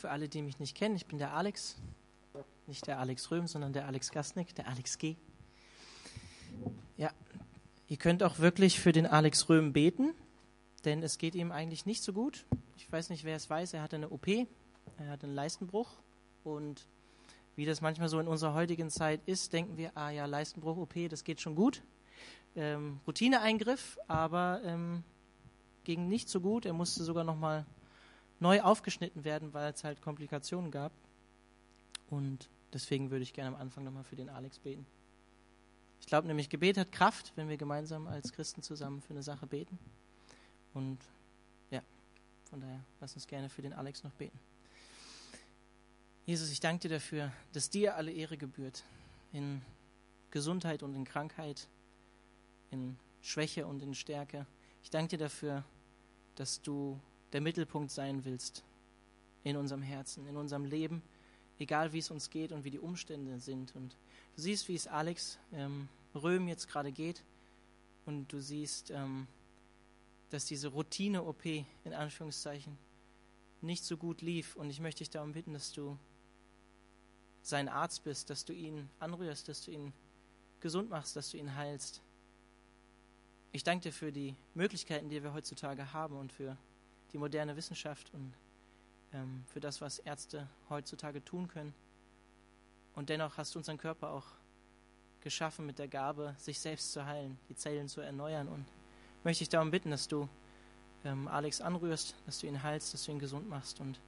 [0.00, 1.76] Für alle, die mich nicht kennen, ich bin der Alex.
[2.66, 5.16] Nicht der Alex Röhm, sondern der Alex Gastnick, der Alex G.
[6.96, 7.10] Ja,
[7.86, 10.14] ihr könnt auch wirklich für den Alex Röhm beten,
[10.86, 12.46] denn es geht ihm eigentlich nicht so gut.
[12.78, 15.90] Ich weiß nicht, wer es weiß, er hatte eine OP, er hatte einen Leistenbruch
[16.42, 16.88] und
[17.54, 20.94] wie das manchmal so in unserer heutigen Zeit ist, denken wir, ah ja, Leistenbruch, OP,
[21.10, 21.82] das geht schon gut.
[22.56, 25.04] Ähm, Routineeingriff, aber ähm,
[25.84, 26.64] ging nicht so gut.
[26.64, 27.66] Er musste sogar nochmal
[28.40, 30.92] neu aufgeschnitten werden, weil es halt Komplikationen gab.
[32.08, 34.86] Und deswegen würde ich gerne am Anfang nochmal für den Alex beten.
[36.00, 39.46] Ich glaube nämlich, Gebet hat Kraft, wenn wir gemeinsam als Christen zusammen für eine Sache
[39.46, 39.78] beten.
[40.72, 40.98] Und
[41.70, 41.82] ja,
[42.48, 44.38] von daher, lass uns gerne für den Alex noch beten.
[46.26, 48.84] Jesus, ich danke dir dafür, dass dir alle Ehre gebührt
[49.32, 49.62] in
[50.30, 51.68] Gesundheit und in Krankheit,
[52.70, 54.46] in Schwäche und in Stärke.
[54.82, 55.64] Ich danke dir dafür,
[56.36, 56.98] dass du
[57.32, 58.64] der Mittelpunkt sein willst
[59.44, 61.02] in unserem Herzen, in unserem Leben,
[61.58, 63.74] egal wie es uns geht und wie die Umstände sind.
[63.74, 63.96] Und
[64.36, 67.22] du siehst, wie es Alex ähm, Röhm jetzt gerade geht
[68.06, 69.26] und du siehst, ähm,
[70.30, 72.76] dass diese Routine-OP in Anführungszeichen
[73.60, 74.56] nicht so gut lief.
[74.56, 75.98] Und ich möchte dich darum bitten, dass du
[77.42, 79.92] sein Arzt bist, dass du ihn anrührst, dass du ihn
[80.60, 82.02] gesund machst, dass du ihn heilst.
[83.52, 86.56] Ich danke dir für die Möglichkeiten, die wir heutzutage haben und für
[87.12, 88.32] die moderne Wissenschaft und
[89.12, 91.74] ähm, für das, was Ärzte heutzutage tun können.
[92.94, 94.26] Und dennoch hast du unseren Körper auch
[95.20, 98.48] geschaffen mit der Gabe, sich selbst zu heilen, die Zellen zu erneuern.
[98.48, 98.66] Und
[99.24, 100.28] möchte ich darum bitten, dass du
[101.04, 104.00] ähm, Alex anrührst, dass du ihn heilst, dass du ihn gesund machst und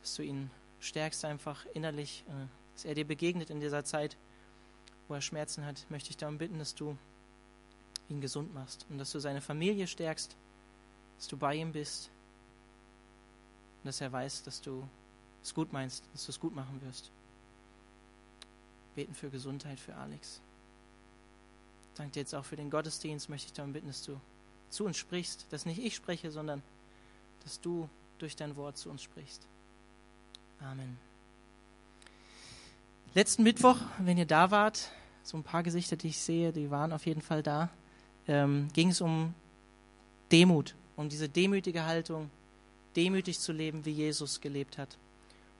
[0.00, 4.16] dass du ihn stärkst einfach innerlich, äh, dass er dir begegnet in dieser Zeit,
[5.08, 5.86] wo er Schmerzen hat.
[5.90, 6.96] Möchte ich darum bitten, dass du
[8.08, 10.36] ihn gesund machst und dass du seine Familie stärkst,
[11.16, 12.10] dass du bei ihm bist
[13.86, 14.82] und dass er weiß, dass du
[15.44, 17.12] es gut meinst, dass du es gut machen wirst.
[18.96, 20.40] Beten für Gesundheit für Alex.
[21.94, 23.28] Danke dir jetzt auch für den Gottesdienst.
[23.28, 24.20] Möchte ich darum bitten, dass du
[24.70, 26.62] zu uns sprichst, dass nicht ich spreche, sondern
[27.44, 27.88] dass du
[28.18, 29.46] durch dein Wort zu uns sprichst.
[30.60, 30.98] Amen.
[33.14, 34.90] Letzten Mittwoch, wenn ihr da wart,
[35.22, 37.70] so ein paar Gesichter, die ich sehe, die waren auf jeden Fall da
[38.26, 39.32] ähm, ging es um
[40.32, 42.30] Demut, um diese demütige Haltung,
[42.96, 44.96] demütig zu leben, wie Jesus gelebt hat.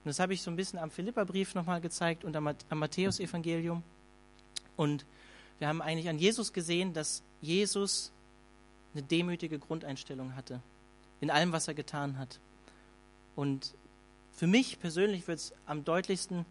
[0.03, 3.83] Und das habe ich so ein bisschen am Philipperbrief nochmal gezeigt und am, am Matthäusevangelium.
[4.75, 5.05] Und
[5.59, 8.11] wir haben eigentlich an Jesus gesehen, dass Jesus
[8.93, 10.61] eine demütige Grundeinstellung hatte
[11.19, 12.39] in allem, was er getan hat.
[13.35, 13.73] Und
[14.35, 16.45] für mich persönlich wird es am deutlichsten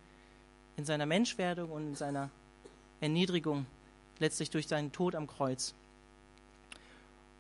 [0.77, 2.31] in seiner Menschwerdung und in seiner
[3.01, 3.67] Erniedrigung,
[4.19, 5.75] letztlich durch seinen Tod am Kreuz.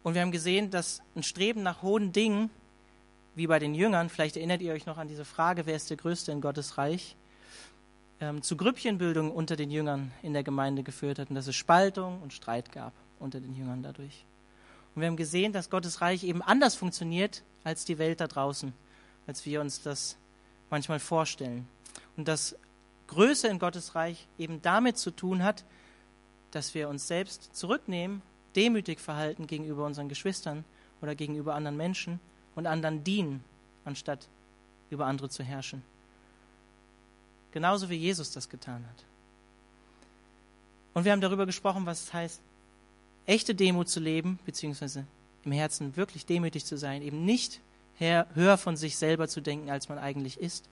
[0.02, 2.50] Und wir haben gesehen, dass ein Streben nach hohen Dingen,
[3.36, 5.98] wie bei den Jüngern, vielleicht erinnert ihr euch noch an diese Frage, wer ist der
[5.98, 7.16] Größte in Gottes Reich,
[8.18, 12.22] ähm, zu Grüppchenbildung unter den Jüngern in der Gemeinde geführt hat und dass es Spaltung
[12.22, 14.24] und Streit gab unter den Jüngern dadurch.
[14.94, 18.72] Und wir haben gesehen, dass Gottes Reich eben anders funktioniert als die Welt da draußen,
[19.26, 20.16] als wir uns das
[20.70, 21.68] manchmal vorstellen.
[22.16, 22.56] Und dass
[23.08, 25.64] Größe in Gottes Reich eben damit zu tun hat,
[26.52, 28.22] dass wir uns selbst zurücknehmen
[28.56, 30.64] demütig verhalten gegenüber unseren Geschwistern
[31.02, 32.18] oder gegenüber anderen Menschen
[32.56, 33.44] und anderen dienen,
[33.84, 34.26] anstatt
[34.90, 35.82] über andere zu herrschen.
[37.52, 39.04] Genauso wie Jesus das getan hat.
[40.94, 42.40] Und wir haben darüber gesprochen, was es heißt,
[43.26, 45.06] echte Demut zu leben, beziehungsweise
[45.44, 47.60] im Herzen wirklich demütig zu sein, eben nicht
[47.98, 50.68] höher von sich selber zu denken, als man eigentlich ist.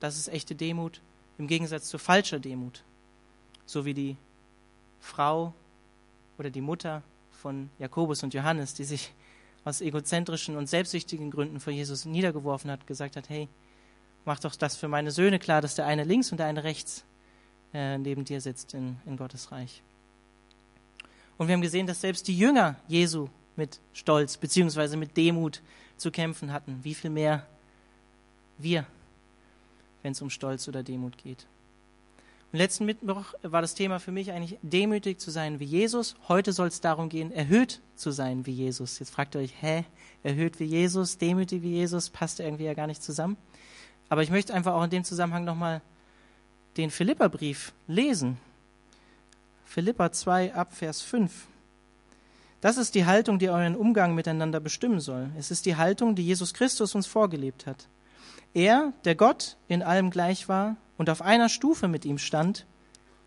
[0.00, 1.00] Das ist echte Demut
[1.38, 2.82] im Gegensatz zu falscher Demut.
[3.64, 4.16] So wie die
[5.00, 5.54] Frau
[6.38, 7.02] oder die Mutter
[7.40, 9.12] von Jakobus und Johannes, die sich
[9.64, 13.48] aus egozentrischen und selbstsüchtigen Gründen vor Jesus niedergeworfen hat, gesagt hat, hey,
[14.24, 17.04] mach doch das für meine Söhne klar, dass der eine links und der eine rechts
[17.72, 19.82] äh, neben dir sitzt in, in Gottes Reich.
[21.38, 25.60] Und wir haben gesehen, dass selbst die Jünger Jesu mit Stolz beziehungsweise mit Demut
[25.96, 26.80] zu kämpfen hatten.
[26.82, 27.46] Wie viel mehr
[28.58, 28.86] wir,
[30.02, 31.46] wenn es um Stolz oder Demut geht.
[32.52, 36.16] Und letzten Mittwoch war das Thema für mich eigentlich demütig zu sein wie Jesus.
[36.28, 38.98] Heute soll es darum gehen, erhöht zu sein wie Jesus.
[38.98, 39.84] Jetzt fragt ihr euch, hä,
[40.22, 43.38] erhöht wie Jesus, demütig wie Jesus, passt irgendwie ja gar nicht zusammen.
[44.10, 45.80] Aber ich möchte einfach auch in dem Zusammenhang nochmal
[46.76, 48.36] den Philipperbrief lesen.
[49.64, 51.46] Philippa 2 ab Vers 5.
[52.60, 55.30] Das ist die Haltung, die euren Umgang miteinander bestimmen soll.
[55.38, 57.88] Es ist die Haltung, die Jesus Christus uns vorgelebt hat.
[58.52, 62.64] Er, der Gott in allem gleich war, und auf einer Stufe mit ihm stand,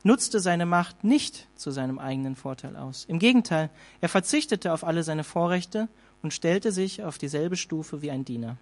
[0.01, 3.03] nutzte seine Macht nicht zu seinem eigenen Vorteil aus.
[3.03, 3.69] Im Gegenteil,
[3.99, 5.89] er verzichtete auf alle seine Vorrechte
[6.23, 8.55] und stellte sich auf dieselbe Stufe wie ein Diener.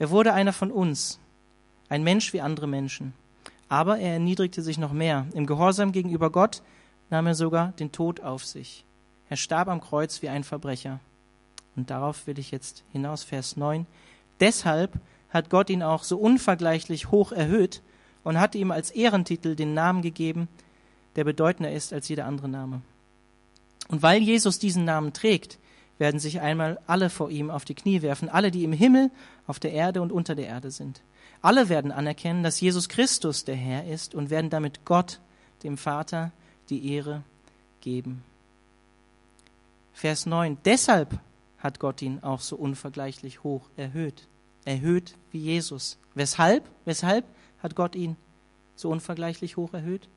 [0.00, 1.20] Er wurde einer von uns,
[1.88, 3.12] ein Mensch wie andere Menschen.
[3.68, 5.26] Aber er erniedrigte sich noch mehr.
[5.32, 6.60] Im Gehorsam gegenüber Gott
[7.08, 8.84] nahm er sogar den Tod auf sich.
[9.28, 10.98] Er starb am Kreuz wie ein Verbrecher.
[11.76, 13.86] Und darauf will ich jetzt hinaus, Vers 9.
[14.40, 14.94] Deshalb
[15.30, 17.80] hat Gott ihn auch so unvergleichlich hoch erhöht
[18.24, 20.48] und hat ihm als Ehrentitel den Namen gegeben,
[21.16, 22.82] der bedeutender ist als jeder andere Name.
[23.88, 25.58] Und weil Jesus diesen Namen trägt,
[25.98, 29.10] werden sich einmal alle vor ihm auf die Knie werfen, alle, die im Himmel,
[29.46, 31.02] auf der Erde und unter der Erde sind.
[31.42, 35.20] Alle werden anerkennen, dass Jesus Christus der Herr ist und werden damit Gott,
[35.62, 36.32] dem Vater,
[36.70, 37.22] die Ehre
[37.80, 38.22] geben.
[39.92, 40.58] Vers 9.
[40.64, 41.18] Deshalb
[41.58, 44.26] hat Gott ihn auch so unvergleichlich hoch erhöht.
[44.64, 45.98] Erhöht wie Jesus.
[46.14, 46.64] Weshalb?
[46.84, 47.24] Weshalb
[47.62, 48.16] hat Gott ihn
[48.74, 50.08] so unvergleichlich hoch erhöht?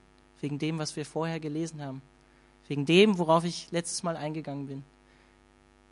[0.41, 2.01] Wegen dem, was wir vorher gelesen haben.
[2.67, 4.83] Wegen dem, worauf ich letztes Mal eingegangen bin.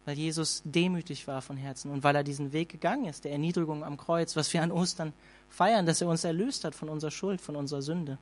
[0.05, 3.83] Weil Jesus demütig war von Herzen und weil er diesen Weg gegangen ist, der Erniedrigung
[3.83, 5.13] am Kreuz, was wir an Ostern
[5.49, 8.17] feiern, dass er uns erlöst hat von unserer Schuld, von unserer Sünde.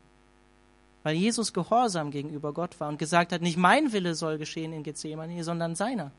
[1.03, 4.83] Weil Jesus gehorsam gegenüber Gott war und gesagt hat, nicht mein Wille soll geschehen in
[4.83, 6.11] Gethsemane, sondern seiner.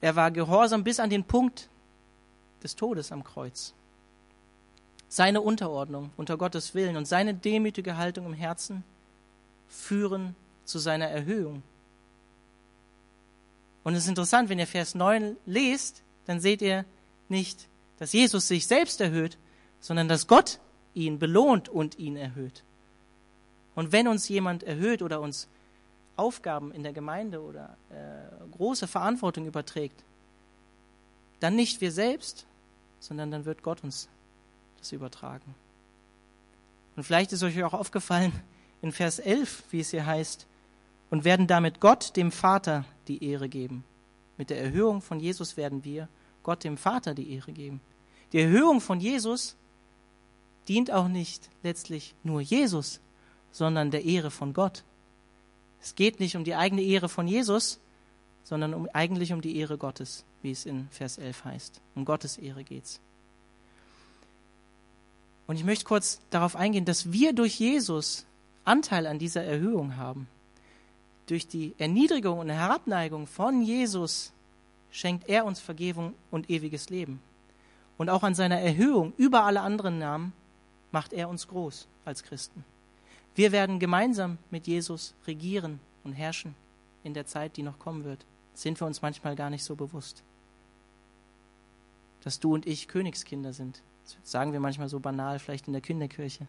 [0.00, 1.68] Er war gehorsam bis an den Punkt
[2.62, 3.74] des Todes am Kreuz.
[5.14, 8.82] Seine Unterordnung unter Gottes Willen und seine demütige Haltung im Herzen
[9.68, 10.34] führen
[10.64, 11.62] zu seiner Erhöhung.
[13.84, 16.84] Und es ist interessant, wenn ihr Vers 9 lest, dann seht ihr
[17.28, 17.68] nicht,
[18.00, 19.38] dass Jesus sich selbst erhöht,
[19.78, 20.58] sondern dass Gott
[20.94, 22.64] ihn belohnt und ihn erhöht.
[23.76, 25.46] Und wenn uns jemand erhöht oder uns
[26.16, 30.02] Aufgaben in der Gemeinde oder äh, große Verantwortung überträgt,
[31.38, 32.46] dann nicht wir selbst,
[32.98, 34.08] sondern dann wird Gott uns
[34.84, 35.54] das übertragen.
[36.94, 38.32] Und vielleicht ist euch auch aufgefallen
[38.82, 40.46] in Vers 11, wie es hier heißt,
[41.10, 43.84] und werden damit Gott, dem Vater, die Ehre geben.
[44.36, 46.08] Mit der Erhöhung von Jesus werden wir
[46.42, 47.80] Gott, dem Vater, die Ehre geben.
[48.32, 49.56] Die Erhöhung von Jesus
[50.68, 53.00] dient auch nicht letztlich nur Jesus,
[53.52, 54.84] sondern der Ehre von Gott.
[55.80, 57.80] Es geht nicht um die eigene Ehre von Jesus,
[58.42, 61.80] sondern um, eigentlich um die Ehre Gottes, wie es in Vers 11 heißt.
[61.94, 63.00] Um Gottes Ehre geht's.
[65.46, 68.26] Und ich möchte kurz darauf eingehen, dass wir durch Jesus
[68.64, 70.26] Anteil an dieser Erhöhung haben.
[71.26, 74.32] Durch die Erniedrigung und Herabneigung von Jesus
[74.90, 77.20] schenkt er uns Vergebung und ewiges Leben.
[77.98, 80.32] Und auch an seiner Erhöhung über alle anderen Namen
[80.92, 82.64] macht er uns groß als Christen.
[83.34, 86.54] Wir werden gemeinsam mit Jesus regieren und herrschen
[87.02, 88.24] in der Zeit, die noch kommen wird.
[88.54, 90.22] Sind wir uns manchmal gar nicht so bewusst.
[92.22, 93.82] Dass du und ich Königskinder sind.
[94.22, 96.46] Sagen wir manchmal so banal, vielleicht in der Kinderkirche.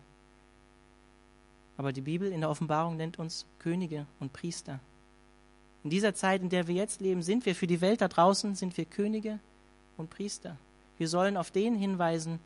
[1.77, 4.79] Aber die Bibel in der Offenbarung nennt uns Könige und Priester.
[5.83, 8.55] In dieser Zeit, in der wir jetzt leben, sind wir für die Welt da draußen,
[8.55, 9.39] sind wir Könige
[9.97, 10.57] und Priester.
[10.97, 12.39] Wir sollen auf den hinweisen,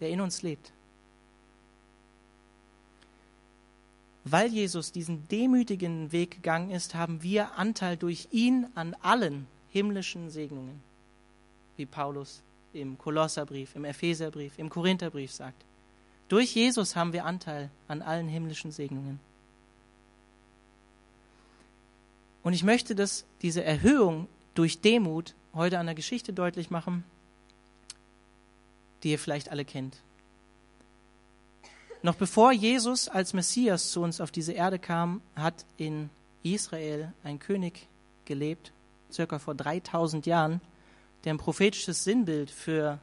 [0.00, 0.72] der in uns lebt.
[4.24, 10.30] Weil Jesus diesen demütigen Weg gegangen ist, haben wir Anteil durch ihn an allen himmlischen
[10.30, 10.80] Segnungen,
[11.76, 12.42] wie Paulus
[12.74, 15.64] im Kolosserbrief, im Epheserbrief, im Korintherbrief sagt.
[16.28, 19.20] Durch Jesus haben wir Anteil an allen himmlischen Segnungen.
[22.42, 27.04] Und ich möchte, dass diese Erhöhung durch Demut heute an der Geschichte deutlich machen,
[29.02, 29.96] die ihr vielleicht alle kennt.
[32.02, 36.10] Noch bevor Jesus als Messias zu uns auf diese Erde kam, hat in
[36.42, 37.86] Israel ein König
[38.26, 38.72] gelebt,
[39.10, 40.60] circa vor 3000 Jahren,
[41.24, 42.98] der ein prophetisches Sinnbild für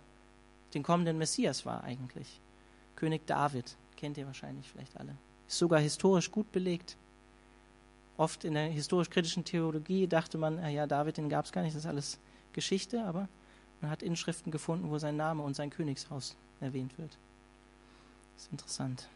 [0.74, 2.40] den kommenden Messias war eigentlich.
[2.96, 5.16] König David, kennt ihr wahrscheinlich vielleicht alle.
[5.48, 6.98] Ist sogar historisch gut belegt.
[8.18, 11.84] Oft in der historisch-kritischen Theologie dachte man, ja, David, den gab es gar nicht, das
[11.84, 12.20] ist alles
[12.54, 13.28] Geschichte, aber
[13.82, 17.18] man hat Inschriften gefunden, wo sein Name und sein Königshaus erwähnt wird.
[18.36, 19.08] Das ist interessant.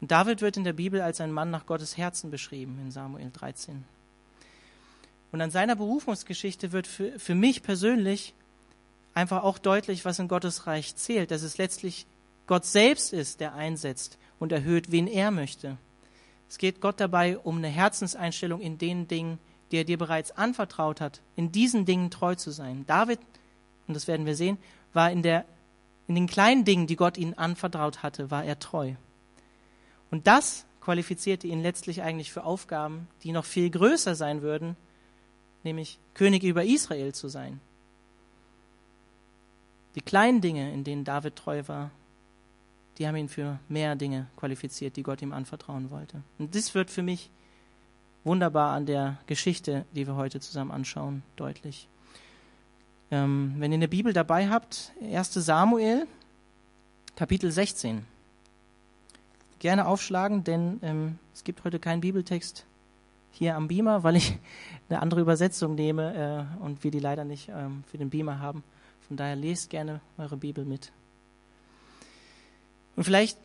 [0.00, 3.30] Und David wird in der Bibel als ein Mann nach Gottes Herzen beschrieben, in Samuel
[3.30, 3.84] 13.
[5.32, 8.34] Und an seiner Berufungsgeschichte wird für, für mich persönlich
[9.14, 12.06] einfach auch deutlich, was in Gottes Reich zählt, dass es letztlich
[12.46, 15.78] Gott selbst ist, der einsetzt und erhöht, wen er möchte.
[16.48, 19.38] Es geht Gott dabei um eine Herzenseinstellung in den Dingen,
[19.70, 22.84] die er dir bereits anvertraut hat, in diesen Dingen treu zu sein.
[22.86, 23.18] David,
[23.88, 24.58] und das werden wir sehen,
[24.92, 25.44] war in der
[26.08, 28.92] in den kleinen Dingen, die Gott ihnen anvertraut hatte, war er treu.
[30.10, 34.76] Und das qualifizierte ihn letztlich eigentlich für Aufgaben, die noch viel größer sein würden,
[35.66, 37.60] nämlich König über Israel zu sein.
[39.94, 41.90] Die kleinen Dinge, in denen David treu war,
[42.98, 46.22] die haben ihn für mehr Dinge qualifiziert, die Gott ihm anvertrauen wollte.
[46.38, 47.30] Und das wird für mich
[48.24, 51.88] wunderbar an der Geschichte, die wir heute zusammen anschauen, deutlich.
[53.10, 56.06] Ähm, wenn ihr eine Bibel dabei habt, 1 Samuel,
[57.14, 58.04] Kapitel 16.
[59.58, 62.66] Gerne aufschlagen, denn ähm, es gibt heute keinen Bibeltext
[63.36, 64.38] hier am Beamer, weil ich
[64.88, 68.62] eine andere Übersetzung nehme äh, und wir die leider nicht ähm, für den Beamer haben.
[69.06, 70.90] Von daher lest gerne eure Bibel mit.
[72.96, 73.38] Und vielleicht,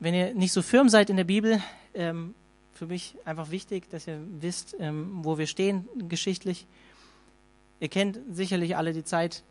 [0.00, 1.60] wenn ihr nicht so firm seid in der Bibel,
[1.94, 2.34] ähm,
[2.72, 6.66] für mich einfach wichtig, dass ihr wisst, ähm, wo wir stehen geschichtlich.
[7.80, 9.42] Ihr kennt sicherlich alle die Zeit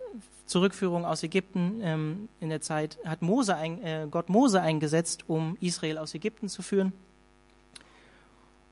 [0.46, 1.81] Zurückführung aus Ägypten.
[1.81, 6.48] Ähm, in der Zeit hat Mose ein, äh, Gott Mose eingesetzt, um Israel aus Ägypten
[6.48, 6.93] zu führen.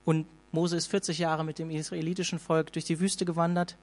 [0.06, 3.78] Und Mose ist 40 Jahre mit dem israelitischen Volk durch die Wüste gewandert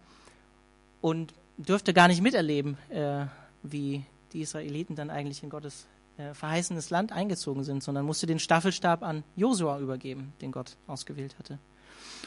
[1.01, 3.27] und dürfte gar nicht miterleben, äh,
[3.63, 5.87] wie die Israeliten dann eigentlich in Gottes
[6.17, 11.37] äh, verheißenes Land eingezogen sind, sondern musste den Staffelstab an Josua übergeben, den Gott ausgewählt
[11.39, 11.59] hatte.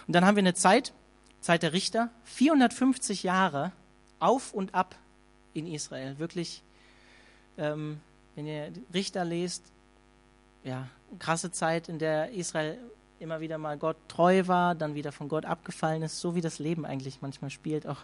[0.07, 0.93] Und dann haben wir eine Zeit,
[1.41, 3.71] Zeit der Richter, 450 Jahre
[4.19, 4.95] auf und ab
[5.53, 6.19] in Israel.
[6.19, 6.61] Wirklich,
[7.57, 7.99] ähm,
[8.35, 9.63] wenn ihr Richter lest,
[10.63, 10.87] ja,
[11.19, 12.77] krasse Zeit, in der Israel
[13.19, 16.59] immer wieder mal Gott treu war, dann wieder von Gott abgefallen ist, so wie das
[16.59, 17.99] Leben eigentlich manchmal spielt, auch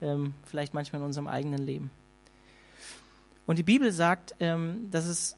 [0.00, 1.90] ähm, vielleicht manchmal in unserem eigenen Leben.
[3.46, 5.36] Und die Bibel sagt, ähm, dass es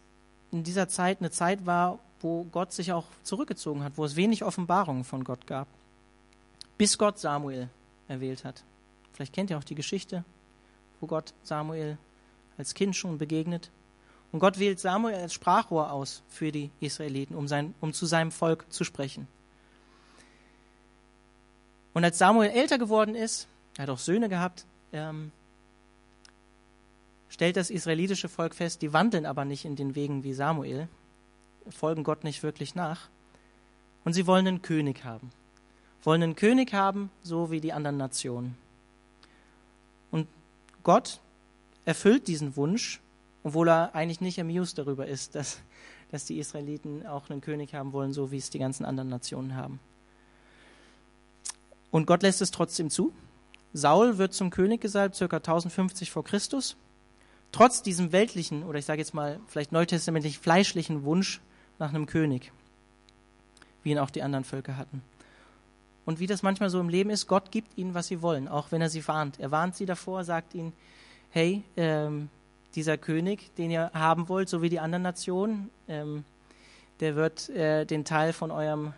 [0.50, 4.44] in dieser Zeit eine Zeit war, wo Gott sich auch zurückgezogen hat, wo es wenig
[4.44, 5.68] Offenbarungen von Gott gab,
[6.76, 7.68] bis Gott Samuel
[8.08, 8.64] erwählt hat.
[9.12, 10.24] Vielleicht kennt ihr auch die Geschichte,
[11.00, 11.98] wo Gott Samuel
[12.56, 13.70] als Kind schon begegnet.
[14.30, 18.30] Und Gott wählt Samuel als Sprachrohr aus für die Israeliten, um, sein, um zu seinem
[18.30, 19.26] Volk zu sprechen.
[21.94, 25.32] Und als Samuel älter geworden ist, er hat auch Söhne gehabt, ähm,
[27.28, 30.88] stellt das israelitische Volk fest, die wandeln aber nicht in den Wegen wie Samuel,
[31.70, 33.08] folgen Gott nicht wirklich nach.
[34.04, 35.30] Und sie wollen einen König haben.
[36.02, 38.56] Wollen einen König haben, so wie die anderen Nationen.
[40.10, 40.26] Und
[40.82, 41.20] Gott
[41.84, 43.00] erfüllt diesen Wunsch,
[43.42, 45.60] obwohl er eigentlich nicht amused darüber ist, dass,
[46.10, 49.54] dass die Israeliten auch einen König haben wollen, so wie es die ganzen anderen Nationen
[49.54, 49.80] haben.
[51.90, 53.12] Und Gott lässt es trotzdem zu.
[53.72, 56.76] Saul wird zum König gesalbt, circa 1050 vor Christus
[57.52, 61.40] trotz diesem weltlichen oder ich sage jetzt mal vielleicht neutestamentlich fleischlichen Wunsch
[61.78, 62.52] nach einem König,
[63.82, 65.02] wie ihn auch die anderen Völker hatten.
[66.04, 68.72] Und wie das manchmal so im Leben ist, Gott gibt ihnen, was sie wollen, auch
[68.72, 69.38] wenn er sie warnt.
[69.38, 70.72] Er warnt sie davor, sagt ihnen,
[71.30, 72.30] hey, ähm,
[72.78, 76.24] dieser König, den ihr haben wollt, so wie die anderen Nationen, ähm,
[77.00, 78.94] der wird äh, den Teil von eurem,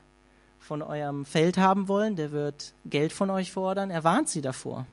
[0.59, 3.91] von eurem Feld haben wollen, der wird Geld von euch fordern.
[3.91, 4.87] Er warnt sie davor.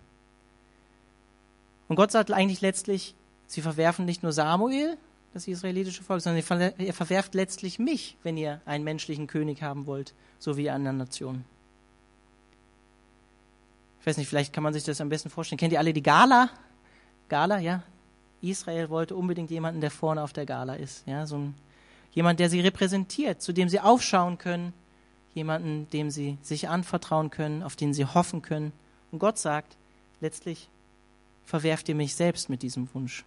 [1.89, 3.13] Und Gott sagt eigentlich letztlich,
[3.49, 4.97] Sie verwerfen nicht nur Samuel,
[5.33, 6.43] das israelitische Volk, sondern
[6.79, 10.97] ihr verwerft letztlich mich, wenn ihr einen menschlichen König haben wollt, so wie die anderen
[10.97, 11.45] Nationen.
[14.01, 15.59] Ich weiß nicht, vielleicht kann man sich das am besten vorstellen.
[15.59, 16.49] Kennt ihr alle die Gala?
[17.29, 17.83] Gala, ja?
[18.41, 21.07] Israel wollte unbedingt jemanden, der vorne auf der Gala ist.
[21.07, 21.55] Ja, so ein,
[22.11, 24.73] jemand, der sie repräsentiert, zu dem sie aufschauen können,
[25.33, 28.71] jemanden, dem sie sich anvertrauen können, auf den sie hoffen können.
[29.11, 29.77] Und Gott sagt,
[30.19, 30.69] letztlich
[31.45, 33.23] verwerft ihr mich selbst mit diesem Wunsch.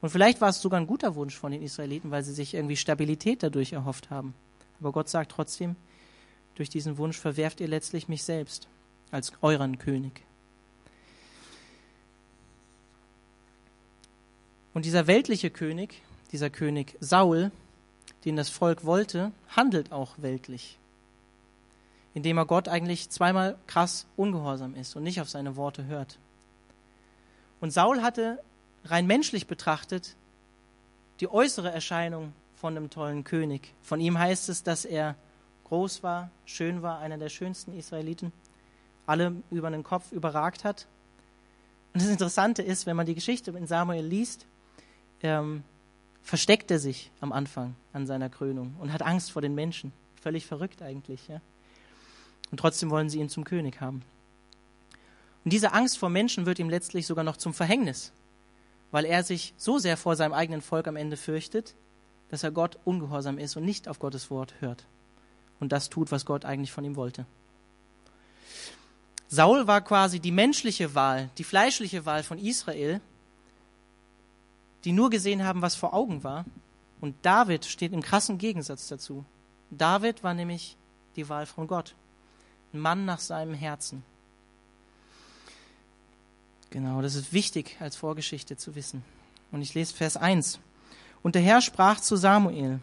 [0.00, 2.76] Und vielleicht war es sogar ein guter Wunsch von den Israeliten, weil sie sich irgendwie
[2.76, 4.34] Stabilität dadurch erhofft haben.
[4.78, 5.74] Aber Gott sagt trotzdem,
[6.54, 8.68] durch diesen Wunsch verwerft ihr letztlich mich selbst
[9.10, 10.25] als euren König.
[14.76, 16.02] Und dieser weltliche König,
[16.32, 17.50] dieser König Saul,
[18.26, 20.78] den das Volk wollte, handelt auch weltlich,
[22.12, 26.18] indem er Gott eigentlich zweimal krass ungehorsam ist und nicht auf seine Worte hört.
[27.62, 28.38] Und Saul hatte
[28.84, 30.14] rein menschlich betrachtet
[31.20, 33.72] die äußere Erscheinung von einem tollen König.
[33.80, 35.16] Von ihm heißt es, dass er
[35.64, 38.30] groß war, schön war, einer der schönsten Israeliten,
[39.06, 40.86] alle über den Kopf überragt hat.
[41.94, 44.44] Und das Interessante ist, wenn man die Geschichte in Samuel liest,
[45.22, 45.62] ähm,
[46.22, 49.92] versteckt er sich am Anfang an seiner Krönung und hat Angst vor den Menschen.
[50.20, 51.28] Völlig verrückt eigentlich.
[51.28, 51.40] Ja?
[52.50, 54.02] Und trotzdem wollen sie ihn zum König haben.
[55.44, 58.12] Und diese Angst vor Menschen wird ihm letztlich sogar noch zum Verhängnis
[58.90, 61.74] weil er sich so sehr vor seinem eigenen Volk am Ende fürchtet,
[62.30, 64.84] dass er Gott ungehorsam ist und nicht auf Gottes Wort hört
[65.60, 67.26] und das tut, was Gott eigentlich von ihm wollte.
[69.28, 73.00] Saul war quasi die menschliche Wahl, die fleischliche Wahl von Israel,
[74.86, 76.44] die nur gesehen haben, was vor Augen war.
[77.00, 79.24] Und David steht im krassen Gegensatz dazu.
[79.70, 80.76] David war nämlich
[81.16, 81.96] die Wahl von Gott.
[82.72, 84.04] Ein Mann nach seinem Herzen.
[86.70, 89.02] Genau, das ist wichtig als Vorgeschichte zu wissen.
[89.50, 90.60] Und ich lese Vers 1.
[91.22, 92.78] Und der Herr sprach zu Samuel,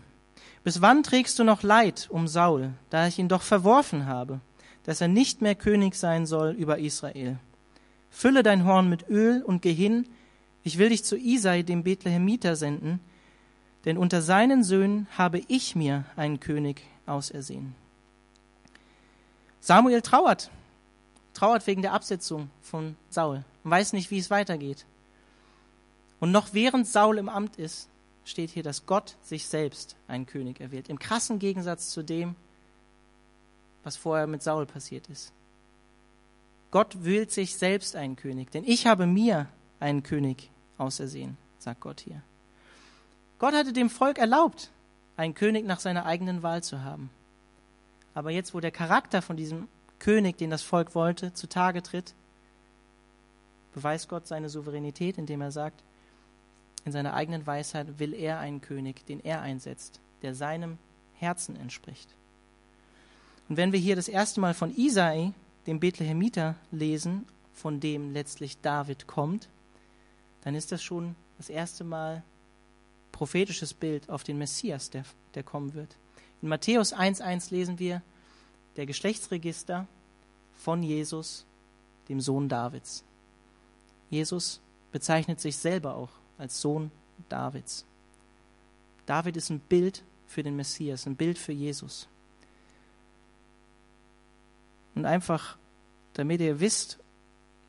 [0.65, 4.41] bis wann trägst du noch Leid um Saul, da ich ihn doch verworfen habe,
[4.83, 7.39] dass er nicht mehr König sein soll über Israel?
[8.09, 10.05] Fülle dein Horn mit Öl und geh hin,
[10.63, 12.99] ich will dich zu Isai, dem Bethlehemiter, senden,
[13.85, 17.75] denn unter seinen Söhnen habe ich mir einen König ausersehen.
[19.59, 20.51] Samuel trauert,
[21.33, 24.85] trauert wegen der Absetzung von Saul und weiß nicht, wie es weitergeht.
[26.19, 27.89] Und noch während Saul im Amt ist,
[28.23, 30.87] steht hier, dass Gott sich selbst einen König erwählt.
[30.87, 32.35] Im krassen Gegensatz zu dem,
[33.83, 35.33] was vorher mit Saul passiert ist.
[36.71, 39.47] Gott wählt sich selbst einen König, denn ich habe mir
[39.79, 42.21] einen König ausersehen, sagt Gott hier.
[43.39, 44.69] Gott hatte dem Volk erlaubt,
[45.17, 47.09] einen König nach seiner eigenen Wahl zu haben.
[48.13, 49.67] Aber jetzt, wo der Charakter von diesem
[49.99, 52.13] König, den das Volk wollte, zutage tritt,
[53.73, 55.81] beweist Gott seine Souveränität, indem er sagt,
[56.85, 60.77] in seiner eigenen Weisheit will er einen König, den er einsetzt, der seinem
[61.15, 62.09] Herzen entspricht.
[63.49, 65.33] Und wenn wir hier das erste Mal von Isai,
[65.67, 69.47] dem Bethlehemiter, lesen, von dem letztlich David kommt,
[70.43, 72.23] dann ist das schon das erste Mal
[73.11, 75.95] prophetisches Bild auf den Messias, der, der kommen wird.
[76.41, 78.01] In Matthäus 1.1 lesen wir
[78.75, 79.87] der Geschlechtsregister
[80.53, 81.45] von Jesus,
[82.09, 83.03] dem Sohn Davids.
[84.09, 84.59] Jesus
[84.91, 86.91] bezeichnet sich selber auch als Sohn
[87.29, 87.85] Davids.
[89.05, 92.07] David ist ein Bild für den Messias, ein Bild für Jesus.
[94.95, 95.57] Und einfach,
[96.13, 96.99] damit ihr wisst,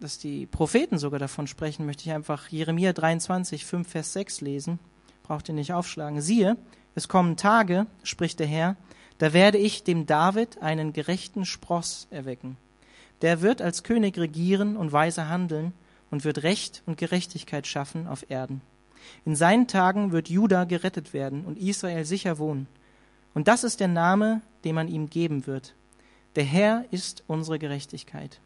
[0.00, 4.78] dass die Propheten sogar davon sprechen, möchte ich einfach Jeremia 23, 5, Vers 6 lesen.
[5.22, 6.20] Braucht ihr nicht aufschlagen.
[6.20, 6.56] Siehe,
[6.94, 8.76] es kommen Tage, spricht der Herr,
[9.18, 12.56] da werde ich dem David einen gerechten Spross erwecken.
[13.22, 15.72] Der wird als König regieren und weise handeln
[16.10, 18.60] und wird Recht und Gerechtigkeit schaffen auf Erden.
[19.24, 22.66] In seinen Tagen wird Juda gerettet werden und Israel sicher wohnen.
[23.34, 25.74] Und das ist der Name, den man ihm geben wird.
[26.36, 28.40] Der Herr ist unsere Gerechtigkeit.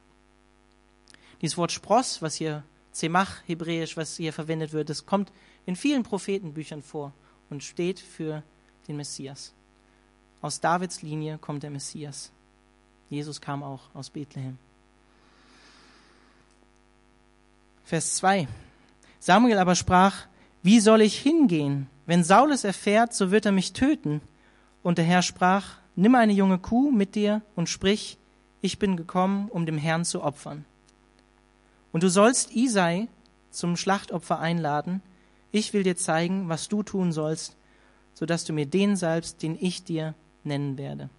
[1.40, 5.33] Dieses Wort Spross, was hier Zemach, hebräisch, was hier verwendet wird, das kommt
[5.66, 7.12] in vielen Prophetenbüchern vor
[7.50, 8.43] und steht für
[8.89, 9.52] den Messias.
[10.41, 12.32] Aus Davids Linie kommt der Messias.
[13.10, 14.58] Jesus kam auch aus Bethlehem.
[17.84, 18.47] Vers 2.
[19.19, 20.26] Samuel aber sprach,
[20.62, 21.89] wie soll ich hingehen?
[22.06, 24.21] Wenn Saul es erfährt, so wird er mich töten.
[24.82, 28.19] Und der Herr sprach, nimm eine junge Kuh mit dir und sprich,
[28.60, 30.65] ich bin gekommen, um dem Herrn zu opfern.
[31.99, 33.08] Und du sollst Isai
[33.50, 35.02] zum Schlachtopfer einladen.
[35.50, 37.56] Ich will dir zeigen, was du tun sollst,
[38.15, 41.11] so dass du mir den salbst, den ich dir nennen werde.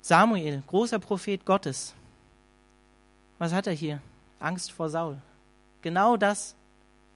[0.00, 1.92] Samuel, großer Prophet Gottes,
[3.38, 4.00] was hat er hier?
[4.40, 5.18] Angst vor Saul.
[5.82, 6.54] Genau das,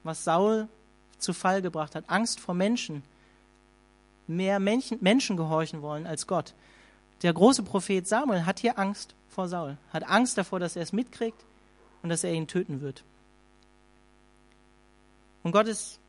[0.02, 0.68] was Saul
[1.16, 2.04] zu Fall gebracht hat.
[2.08, 3.02] Angst vor Menschen.
[4.26, 6.52] Mehr Menschen, Menschen gehorchen wollen als Gott.
[7.22, 9.78] Der große Prophet Samuel hat hier Angst vor Saul.
[9.92, 11.44] Hat Angst davor, dass er es mitkriegt
[12.02, 13.04] und dass er ihn töten wird.
[15.44, 16.00] Und Gott ist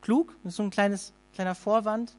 [0.00, 2.14] klug, ist so ein kleines, kleiner Vorwand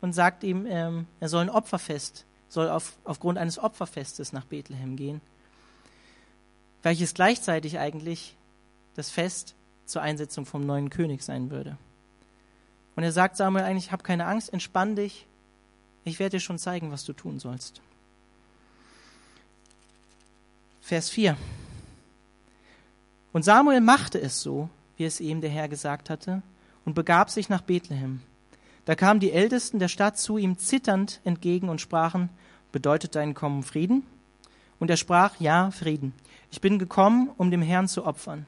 [0.00, 4.96] und sagt ihm, ähm, er soll ein Opferfest, soll auf, aufgrund eines Opferfestes nach Bethlehem
[4.96, 5.20] gehen
[6.86, 8.36] welches gleichzeitig eigentlich
[8.94, 11.76] das Fest zur Einsetzung vom neuen König sein würde.
[12.94, 15.26] Und er sagt Samuel eigentlich, hab keine Angst, entspann dich,
[16.04, 17.82] ich werde dir schon zeigen, was du tun sollst.
[20.86, 21.36] Vers 4.
[23.32, 26.42] Und Samuel machte es so, wie es ihm der Herr gesagt hatte,
[26.84, 28.20] und begab sich nach Bethlehem.
[28.84, 32.28] Da kamen die Ältesten der Stadt zu ihm zitternd entgegen und sprachen,
[32.70, 34.04] bedeutet dein Kommen Frieden?
[34.78, 36.12] Und er sprach, ja, Frieden.
[36.52, 38.46] Ich bin gekommen, um dem Herrn zu opfern.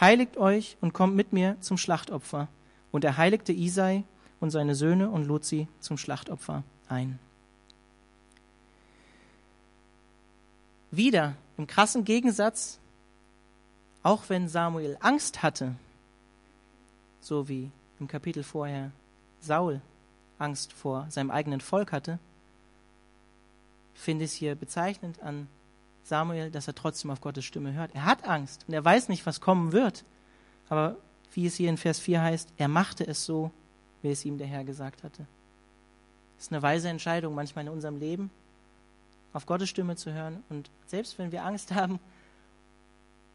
[0.00, 2.48] Heiligt euch und kommt mit mir zum Schlachtopfer.
[2.90, 4.02] Und er heiligte Isai
[4.40, 7.20] und seine Söhne und lud sie zum Schlachtopfer ein.
[10.90, 12.78] Wieder im krassen Gegensatz,
[14.02, 15.74] auch wenn Samuel Angst hatte,
[17.20, 17.70] so wie
[18.00, 18.90] im Kapitel vorher
[19.40, 19.80] Saul
[20.38, 22.18] Angst vor seinem eigenen Volk hatte,
[23.94, 25.48] finde ich es hier bezeichnend an
[26.04, 27.94] Samuel, dass er trotzdem auf Gottes Stimme hört.
[27.94, 30.04] Er hat Angst und er weiß nicht, was kommen wird.
[30.68, 30.96] Aber
[31.34, 33.50] wie es hier in Vers 4 heißt, er machte es so,
[34.02, 35.26] wie es ihm der Herr gesagt hatte.
[36.36, 38.30] Das ist eine weise Entscheidung manchmal in unserem Leben,
[39.32, 41.98] auf Gottes Stimme zu hören und selbst wenn wir Angst haben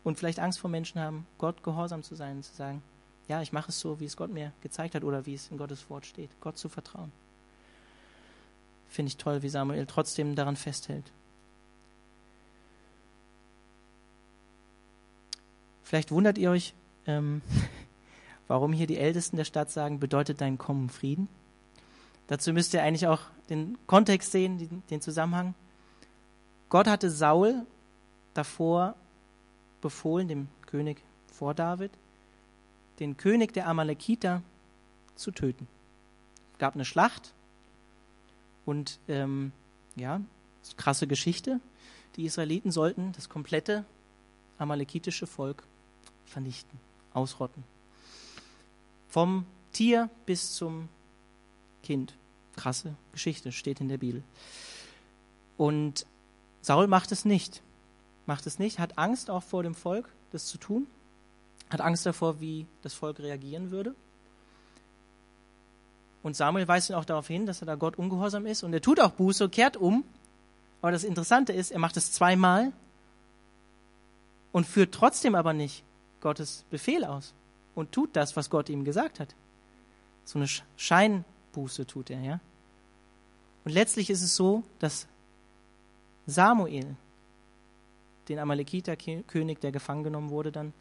[0.04, 2.82] und vielleicht Angst vor Menschen haben, Gott gehorsam zu sein und zu sagen,
[3.28, 5.58] ja, ich mache es so, wie es Gott mir gezeigt hat oder wie es in
[5.58, 6.30] Gottes Wort steht.
[6.42, 7.12] Gott zu vertrauen.
[8.90, 11.12] Finde ich toll, wie Samuel trotzdem daran festhält.
[15.84, 16.74] Vielleicht wundert ihr euch,
[17.08, 17.42] ähm,
[18.48, 21.28] warum hier die Ältesten der Stadt sagen, bedeutet dein Kommen Frieden?
[22.28, 25.54] Dazu müsst ihr eigentlich auch den Kontext sehen, den, den Zusammenhang.
[26.74, 27.68] Gott hatte Saul
[28.34, 28.96] davor
[29.80, 31.92] befohlen, dem König vor David,
[33.00, 34.42] den König der Amalekiter
[35.14, 35.68] zu töten.
[36.54, 37.32] Es gab eine Schlacht
[38.66, 39.52] und ähm,
[39.96, 40.20] ja,
[40.76, 41.60] krasse Geschichte.
[42.16, 43.86] Die Israeliten sollten das komplette
[44.58, 45.62] amalekitische Volk
[46.26, 46.80] vernichten,
[47.14, 47.64] ausrotten.
[49.10, 50.90] Vom Tier bis zum
[51.84, 52.16] Kind.
[52.56, 54.24] Krasse Geschichte, steht in der Bibel.
[55.56, 56.08] Und
[56.64, 57.62] Saul macht es nicht.
[58.26, 60.88] Macht es nicht, hat Angst auch vor dem Volk, das zu tun.
[61.70, 63.94] Hat Angst davor, wie das Volk reagieren würde.
[66.24, 68.64] Und Samuel weist ihn auch darauf hin, dass er da Gott ungehorsam ist.
[68.64, 70.06] Und er tut auch Buße, kehrt um.
[70.82, 72.72] Aber das Interessante ist, er macht es zweimal
[74.54, 75.84] und führt trotzdem aber nicht
[76.22, 77.34] Gottes Befehl aus
[77.76, 79.36] und tut das, was Gott ihm gesagt hat.
[80.24, 80.48] So eine
[80.78, 82.40] Scheinbuße tut er, ja.
[83.66, 85.08] Und letztlich ist es so, dass
[86.26, 86.96] Samuel
[88.30, 90.74] den Amalekiter-König, der gefangen genommen wurde, dann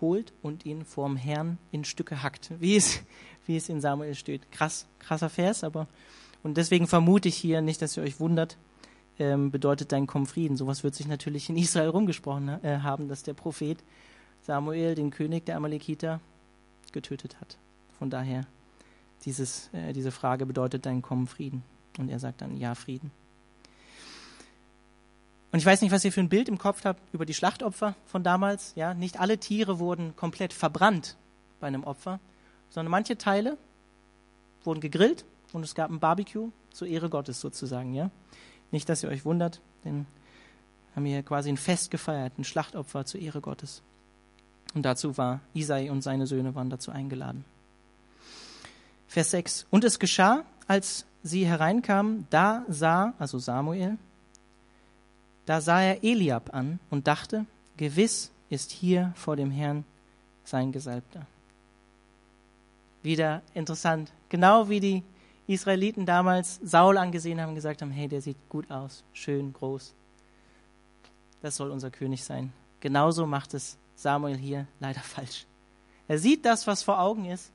[0.00, 3.02] holt und ihn vorm Herrn in Stücke hackt, wie es,
[3.46, 4.50] wie es in Samuel steht.
[4.50, 5.86] Krass, krasser Vers, aber
[6.42, 8.56] und deswegen vermute ich hier nicht, dass ihr euch wundert,
[9.18, 10.56] ähm, bedeutet dein Komm Frieden.
[10.56, 13.78] Sowas wird sich natürlich in Israel rumgesprochen äh, haben, dass der Prophet
[14.42, 16.20] Samuel, den König der Amalekiter,
[16.90, 17.58] getötet hat.
[17.98, 18.44] Von daher
[19.24, 21.62] dieses, äh, diese Frage bedeutet dein Kommen Frieden.
[21.98, 23.12] Und er sagt dann Ja, Frieden.
[25.52, 27.94] Und ich weiß nicht, was ihr für ein Bild im Kopf habt über die Schlachtopfer
[28.06, 28.72] von damals.
[28.74, 31.16] Ja, nicht alle Tiere wurden komplett verbrannt
[31.60, 32.20] bei einem Opfer,
[32.70, 33.58] sondern manche Teile
[34.64, 37.92] wurden gegrillt und es gab ein Barbecue zur Ehre Gottes sozusagen.
[37.92, 38.10] Ja,
[38.70, 40.06] nicht, dass ihr euch wundert, denn
[40.92, 43.82] wir haben hier quasi ein Fest gefeiert, ein Schlachtopfer zur Ehre Gottes.
[44.74, 47.44] Und dazu war Isai und seine Söhne waren dazu eingeladen.
[49.06, 49.66] Vers 6.
[49.68, 53.98] Und es geschah, als sie hereinkamen, da sah, also Samuel,
[55.46, 59.84] da sah er Eliab an und dachte, gewiss ist hier vor dem Herrn
[60.44, 61.26] sein Gesalbter.
[63.02, 64.12] Wieder interessant.
[64.28, 65.02] Genau wie die
[65.46, 69.92] Israeliten damals Saul angesehen haben und gesagt haben, hey, der sieht gut aus, schön, groß.
[71.40, 72.52] Das soll unser König sein.
[72.80, 75.46] Genauso macht es Samuel hier leider falsch.
[76.08, 77.50] Er sieht das, was vor Augen ist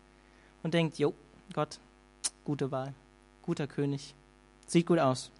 [0.63, 1.13] und denkt, jo,
[1.54, 1.80] Gott,
[2.43, 2.93] gute Wahl,
[3.43, 4.13] guter König,
[4.65, 5.32] sieht gut aus.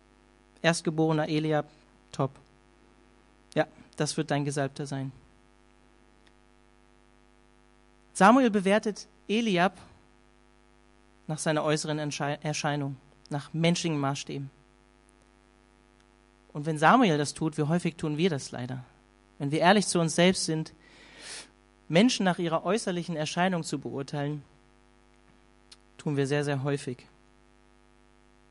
[0.62, 1.70] Erstgeborener Eliab,
[2.12, 2.32] top.
[3.56, 5.12] Ja, das wird dein Gesalbter sein.
[8.14, 9.78] Samuel bewertet Eliab
[11.28, 12.98] nach seiner äußeren Erscheinung,
[13.30, 14.50] nach menschlichen Maßstäben.
[16.54, 18.84] Und wenn Samuel das tut, wie häufig tun wir das leider?
[19.38, 20.74] Wenn wir ehrlich zu uns selbst sind,
[21.90, 24.44] Menschen nach ihrer äußerlichen Erscheinung zu beurteilen,
[26.00, 27.06] tun wir sehr, sehr häufig.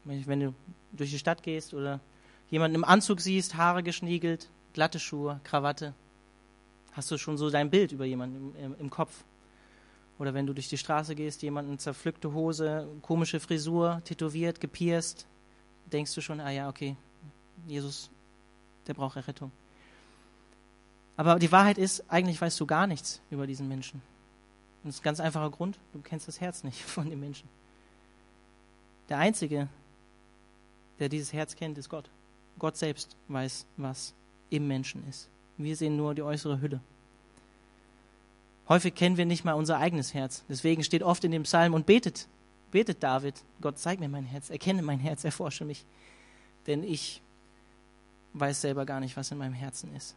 [0.05, 0.55] Wenn du
[0.92, 1.99] durch die Stadt gehst oder
[2.51, 5.95] jemanden im Anzug siehst, Haare geschniegelt, glatte Schuhe, Krawatte,
[6.93, 9.25] hast du schon so dein Bild über jemanden im, im, im Kopf.
[10.19, 15.27] Oder wenn du durch die Straße gehst, jemanden zerpflückte Hose, komische Frisur, tätowiert, gepierst,
[15.93, 16.97] denkst du schon, ah ja, okay,
[17.67, 18.11] Jesus,
[18.87, 19.53] der braucht Errettung.
[21.17, 24.03] Aber die Wahrheit ist, eigentlich weißt du gar nichts über diesen Menschen.
[24.83, 27.49] Und das ist ein ganz einfacher Grund, du kennst das Herz nicht von dem Menschen.
[29.09, 29.69] Der Einzige,
[30.99, 32.09] der dieses Herz kennt, ist Gott.
[32.59, 34.14] Gott selbst weiß, was
[34.51, 35.29] im Menschen ist.
[35.59, 36.81] Wir sehen nur die äußere Hülle.
[38.69, 40.45] Häufig kennen wir nicht mal unser eigenes Herz.
[40.49, 42.27] Deswegen steht oft in dem Psalm und betet,
[42.73, 45.85] betet David, Gott zeig mir mein Herz, erkenne mein Herz, erforsche mich.
[46.66, 47.23] Denn ich
[48.33, 50.14] weiß selber gar nicht, was in meinem Herzen ist.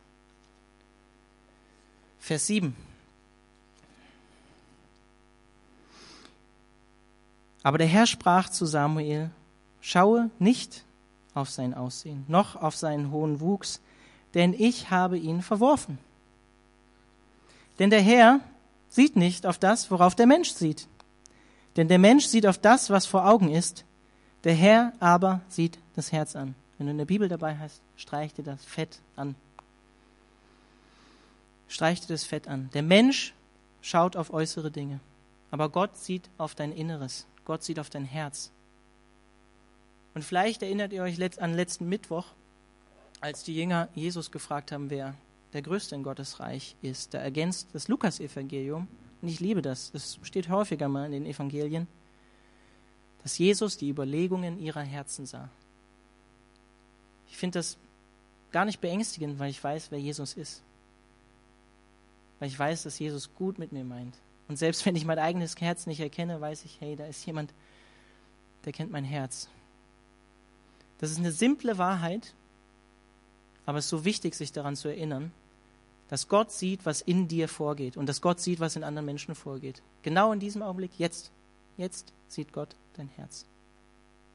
[2.19, 2.75] Vers 7.
[7.61, 9.29] Aber der Herr sprach zu Samuel,
[9.81, 10.83] schaue nicht
[11.39, 13.81] auf sein Aussehen, noch auf seinen hohen Wuchs,
[14.33, 15.97] denn ich habe ihn verworfen.
[17.79, 18.41] Denn der Herr
[18.89, 20.87] sieht nicht auf das, worauf der Mensch sieht.
[21.75, 23.85] Denn der Mensch sieht auf das, was vor Augen ist,
[24.43, 26.55] der Herr aber sieht das Herz an.
[26.77, 29.35] Wenn du in der Bibel dabei hast, streich dir das Fett an
[31.69, 32.69] streich dir das Fett an.
[32.73, 33.33] Der Mensch
[33.81, 34.99] schaut auf äußere Dinge,
[35.51, 37.25] aber Gott sieht auf dein Inneres.
[37.45, 38.51] Gott sieht auf dein Herz.
[40.13, 42.25] Und vielleicht erinnert ihr euch an letzten Mittwoch,
[43.21, 45.15] als die Jünger Jesus gefragt haben, wer
[45.53, 47.13] der Größte in Gottes Reich ist.
[47.13, 48.87] Da ergänzt das Lukas-Evangelium,
[49.21, 51.87] und ich liebe das, das steht häufiger mal in den Evangelien,
[53.23, 55.49] dass Jesus die Überlegungen ihrer Herzen sah.
[57.27, 57.77] Ich finde das
[58.51, 60.63] gar nicht beängstigend, weil ich weiß, wer Jesus ist
[62.39, 64.15] weil ich weiß, dass Jesus gut mit mir meint.
[64.47, 67.53] Und selbst wenn ich mein eigenes Herz nicht erkenne, weiß ich, hey, da ist jemand,
[68.65, 69.49] der kennt mein Herz.
[70.99, 72.33] Das ist eine simple Wahrheit,
[73.65, 75.31] Aber es ist so wichtig, sich daran zu erinnern,
[76.07, 79.35] dass Gott sieht, was in dir vorgeht und dass Gott sieht, was in anderen Menschen
[79.35, 79.83] vorgeht.
[80.01, 81.29] Genau in diesem Augenblick, jetzt,
[81.77, 83.45] jetzt sieht Gott dein Herz.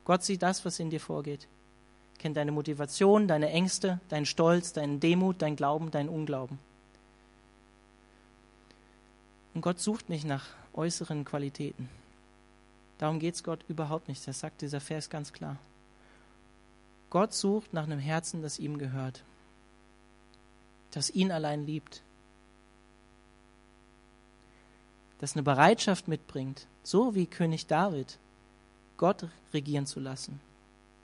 [0.05, 1.49] Gott sieht das, was in dir vorgeht.
[2.19, 6.61] Kennt deine Motivation, deine Ängste, deinen Stolz, deinen Demut, dein Glauben, deinen Unglauben.
[9.53, 11.89] Und Gott sucht nicht nach äußeren Qualitäten.
[12.99, 14.25] Darum geht es Gott überhaupt nicht.
[14.29, 15.57] Das sagt dieser Vers ganz klar.
[17.15, 19.23] Gott sucht nach einem Herzen, das ihm gehört,
[20.91, 22.03] das ihn allein liebt,
[25.21, 28.19] das eine Bereitschaft mitbringt, so wie König David,
[28.97, 30.41] Gott regieren zu lassen,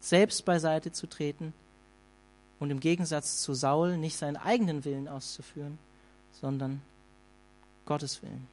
[0.00, 1.52] selbst beiseite zu treten
[2.58, 5.78] und im Gegensatz zu Saul nicht seinen eigenen Willen auszuführen,
[6.40, 6.82] sondern
[7.86, 8.48] Gottes Willen.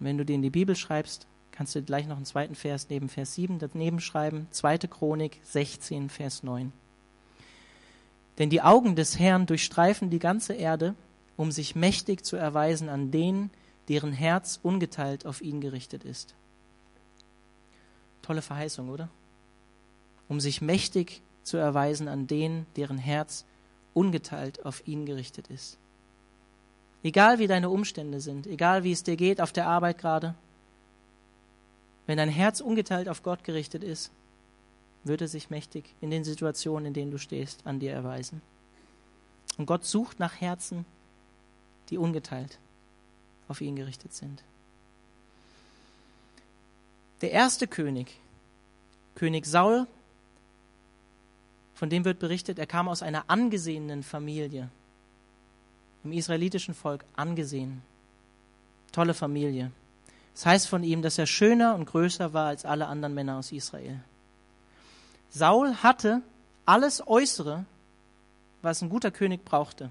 [0.00, 3.08] Wenn du dir in die Bibel schreibst, kannst du gleich noch einen zweiten Vers neben
[3.08, 4.46] Vers 7 daneben schreiben.
[4.52, 6.72] Zweite Chronik 16, Vers 9.
[8.38, 10.94] Denn die Augen des Herrn durchstreifen die ganze Erde,
[11.36, 13.50] um sich mächtig zu erweisen an denen,
[13.88, 16.36] deren Herz ungeteilt auf ihn gerichtet ist.
[18.22, 19.08] Tolle Verheißung, oder?
[20.28, 23.44] Um sich mächtig zu erweisen an denen, deren Herz
[23.94, 25.76] ungeteilt auf ihn gerichtet ist.
[27.02, 30.36] Egal wie deine Umstände sind, egal wie es dir geht auf der Arbeit gerade,
[32.08, 34.10] wenn dein Herz ungeteilt auf Gott gerichtet ist,
[35.04, 38.40] wird er sich mächtig in den Situationen, in denen du stehst, an dir erweisen.
[39.58, 40.86] Und Gott sucht nach Herzen,
[41.90, 42.58] die ungeteilt
[43.46, 44.42] auf ihn gerichtet sind.
[47.20, 48.18] Der erste König,
[49.14, 49.86] König Saul,
[51.74, 54.70] von dem wird berichtet, er kam aus einer angesehenen Familie
[56.04, 57.82] im israelitischen Volk angesehen.
[58.92, 59.72] Tolle Familie.
[60.38, 63.38] Es das heißt von ihm, dass er schöner und größer war als alle anderen Männer
[63.38, 63.98] aus Israel.
[65.30, 66.22] Saul hatte
[66.64, 67.64] alles Äußere,
[68.62, 69.90] was ein guter König brauchte,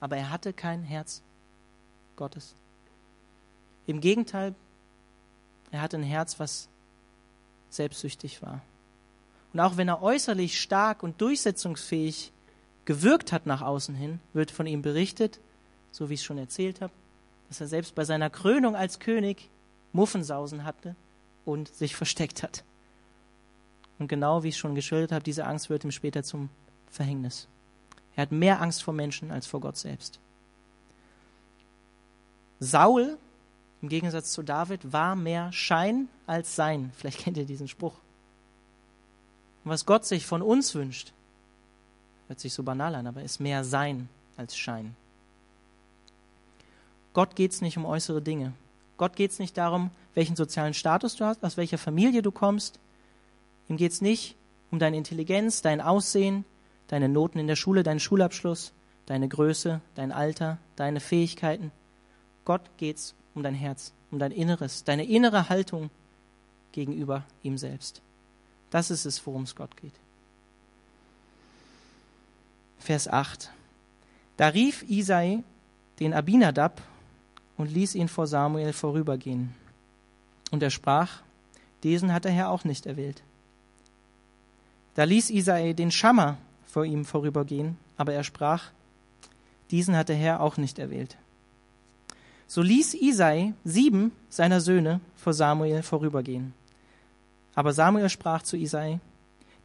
[0.00, 1.20] aber er hatte kein Herz
[2.16, 2.54] Gottes.
[3.86, 4.54] Im Gegenteil,
[5.70, 6.70] er hatte ein Herz, was
[7.68, 8.62] selbstsüchtig war.
[9.52, 12.32] Und auch wenn er äußerlich stark und durchsetzungsfähig
[12.86, 15.38] gewirkt hat nach außen hin, wird von ihm berichtet,
[15.92, 16.94] so wie ich es schon erzählt habe,
[17.48, 19.50] dass er selbst bei seiner Krönung als König
[19.92, 20.94] Muffensausen hatte
[21.44, 22.64] und sich versteckt hat.
[23.98, 26.50] Und genau wie ich es schon geschildert habe, diese Angst wird ihm später zum
[26.90, 27.48] Verhängnis.
[28.14, 30.18] Er hat mehr Angst vor Menschen als vor Gott selbst.
[32.60, 33.18] Saul,
[33.82, 36.92] im Gegensatz zu David, war mehr Schein als Sein.
[36.96, 37.94] Vielleicht kennt ihr diesen Spruch.
[39.64, 41.12] Und was Gott sich von uns wünscht,
[42.28, 44.96] Hört sich so banal an, aber ist mehr Sein als Schein.
[47.12, 48.52] Gott geht es nicht um äußere Dinge.
[48.96, 52.78] Gott geht es nicht darum, welchen sozialen Status du hast, aus welcher Familie du kommst.
[53.68, 54.36] Ihm geht es nicht
[54.70, 56.44] um deine Intelligenz, dein Aussehen,
[56.88, 58.72] deine Noten in der Schule, deinen Schulabschluss,
[59.06, 61.72] deine Größe, dein Alter, deine Fähigkeiten.
[62.44, 65.90] Gott geht es um dein Herz, um dein Inneres, deine innere Haltung
[66.72, 68.00] gegenüber ihm selbst.
[68.70, 69.94] Das ist es, worum es Gott geht.
[72.78, 73.50] Vers 8.
[74.36, 75.42] Da rief Isai
[75.98, 76.82] den Abinadab
[77.56, 79.54] und ließ ihn vor Samuel vorübergehen.
[80.50, 81.22] Und er sprach,
[81.82, 83.22] diesen hat der Herr auch nicht erwählt.
[84.94, 88.70] Da ließ Isai den Schammer vor ihm vorübergehen, aber er sprach,
[89.70, 91.16] diesen hat der Herr auch nicht erwählt.
[92.46, 96.54] So ließ Isai sieben seiner Söhne vor Samuel vorübergehen.
[97.54, 99.00] Aber Samuel sprach zu Isai,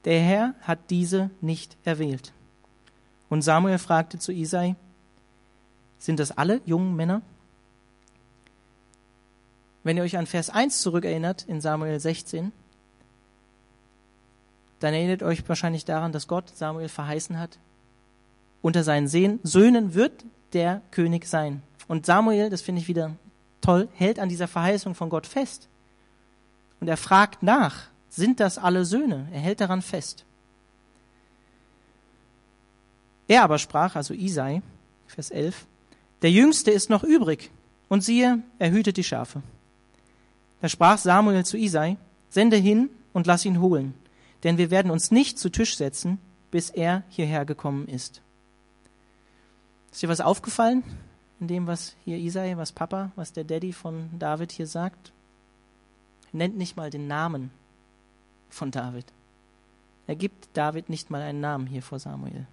[0.05, 2.33] der Herr hat diese nicht erwählt.
[3.29, 4.75] Und Samuel fragte zu Isai,
[5.99, 7.21] sind das alle jungen Männer?
[9.83, 12.51] Wenn ihr euch an Vers 1 zurückerinnert in Samuel 16,
[14.79, 17.57] dann erinnert euch wahrscheinlich daran, dass Gott Samuel verheißen hat,
[18.61, 21.63] unter seinen Söhnen wird der König sein.
[21.87, 23.15] Und Samuel, das finde ich wieder
[23.61, 25.67] toll, hält an dieser Verheißung von Gott fest.
[26.79, 29.27] Und er fragt nach, sind das alle Söhne?
[29.31, 30.25] Er hält daran fest.
[33.27, 34.61] Er aber sprach, also Isai,
[35.07, 35.65] Vers 11,
[36.21, 37.49] der Jüngste ist noch übrig,
[37.87, 39.41] und siehe, er hütet die Schafe.
[40.61, 41.97] Da sprach Samuel zu Isai,
[42.29, 43.93] sende hin und lass ihn holen,
[44.43, 46.19] denn wir werden uns nicht zu Tisch setzen,
[46.51, 48.21] bis er hierher gekommen ist.
[49.91, 50.83] Ist dir was aufgefallen
[51.39, 55.11] in dem, was hier Isai, was Papa, was der Daddy von David hier sagt?
[56.31, 57.51] Nennt nicht mal den Namen
[58.49, 59.05] von David.
[60.07, 62.45] Er gibt David nicht mal einen Namen hier vor Samuel.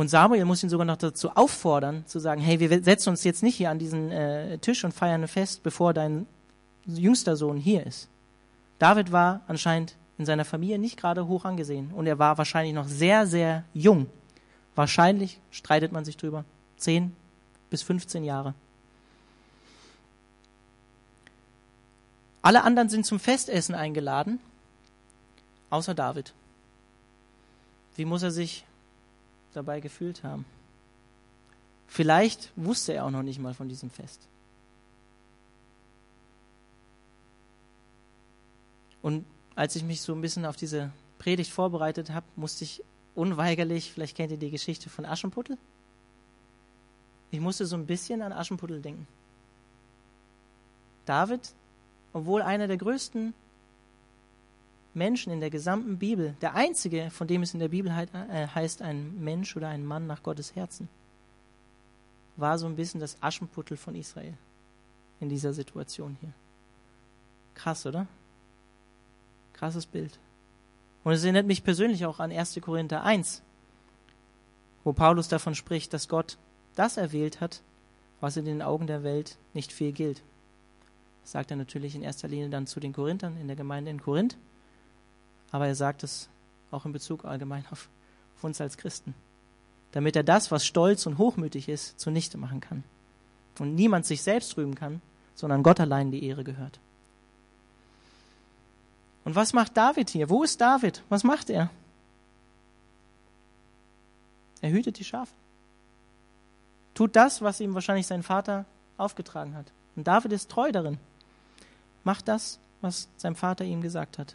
[0.00, 3.42] Und Samuel muss ihn sogar noch dazu auffordern, zu sagen, hey, wir setzen uns jetzt
[3.42, 6.26] nicht hier an diesen äh, Tisch und feiern ein Fest, bevor dein
[6.86, 8.08] jüngster Sohn hier ist.
[8.78, 11.92] David war anscheinend in seiner Familie nicht gerade hoch angesehen.
[11.92, 14.06] Und er war wahrscheinlich noch sehr, sehr jung.
[14.74, 16.46] Wahrscheinlich streitet man sich drüber.
[16.78, 17.14] 10
[17.68, 18.54] bis 15 Jahre.
[22.40, 24.40] Alle anderen sind zum Festessen eingeladen,
[25.68, 26.32] außer David.
[27.96, 28.64] Wie muss er sich
[29.52, 30.44] dabei gefühlt haben?
[31.86, 34.28] Vielleicht wusste er auch noch nicht mal von diesem Fest.
[39.02, 39.24] Und
[39.56, 42.82] als ich mich so ein bisschen auf diese Predigt vorbereitet habe, musste ich
[43.14, 45.58] unweigerlich, vielleicht kennt ihr die Geschichte von Aschenputtel.
[47.30, 49.06] Ich musste so ein bisschen an Aschenputtel denken.
[51.06, 51.52] David,
[52.12, 53.34] obwohl einer der größten
[54.94, 58.82] Menschen in der gesamten Bibel, der einzige, von dem es in der Bibel äh, heißt,
[58.82, 60.88] ein Mensch oder ein Mann nach Gottes Herzen,
[62.36, 64.34] war so ein bisschen das Aschenputtel von Israel
[65.20, 66.32] in dieser Situation hier.
[67.54, 68.06] Krass, oder?
[69.52, 70.18] Krasses Bild.
[71.04, 72.58] Und es erinnert mich persönlich auch an 1.
[72.60, 73.42] Korinther 1,
[74.84, 76.38] wo Paulus davon spricht, dass Gott
[76.74, 77.62] das erwählt hat,
[78.20, 80.22] was in den Augen der Welt nicht viel gilt.
[81.22, 84.00] Das sagt er natürlich in erster Linie dann zu den Korinthern in der Gemeinde in
[84.00, 84.36] Korinth,
[85.52, 86.28] aber er sagt es
[86.70, 87.88] auch in Bezug allgemein auf,
[88.36, 89.14] auf uns als Christen,
[89.92, 92.84] damit er das, was stolz und hochmütig ist, zunichte machen kann.
[93.58, 95.02] Und niemand sich selbst rühmen kann,
[95.34, 96.78] sondern Gott allein die Ehre gehört.
[99.24, 100.30] Und was macht David hier?
[100.30, 101.02] Wo ist David?
[101.08, 101.70] Was macht er?
[104.62, 105.32] Er hütet die Schafe.
[106.94, 108.64] Tut das, was ihm wahrscheinlich sein Vater
[108.96, 109.66] aufgetragen hat.
[109.96, 110.98] Und David ist treu darin.
[112.04, 114.34] Macht das, was sein Vater ihm gesagt hat.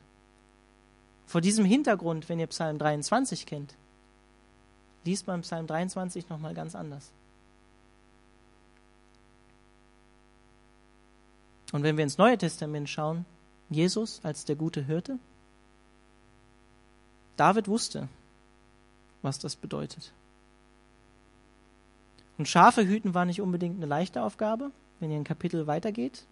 [1.26, 3.76] Vor diesem Hintergrund, wenn ihr Psalm 23 kennt,
[5.06, 7.12] liest man Psalm 23 nochmal ganz anders.
[11.72, 13.26] Und wenn wir ins Neue Testament schauen,
[13.70, 15.20] Jesus als der gute Hirte?
[17.38, 18.08] David wusste,
[19.22, 20.14] was das bedeutet.
[22.38, 26.26] Und Schafe hüten war nicht unbedingt eine leichte Aufgabe, wenn ihr ein Kapitel weitergeht.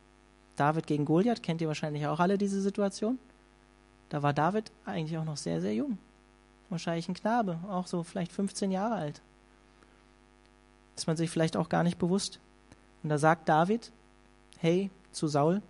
[0.56, 3.18] David gegen Goliath, kennt ihr wahrscheinlich auch alle diese Situation.
[4.14, 5.98] Da war David eigentlich auch noch sehr, sehr jung.
[6.70, 9.22] Wahrscheinlich ein Knabe, auch so vielleicht 15 Jahre alt.
[10.96, 12.40] Ist man sich vielleicht auch gar nicht bewusst.
[13.02, 13.92] Und da sagt David,
[14.60, 15.64] hey, zu Saul,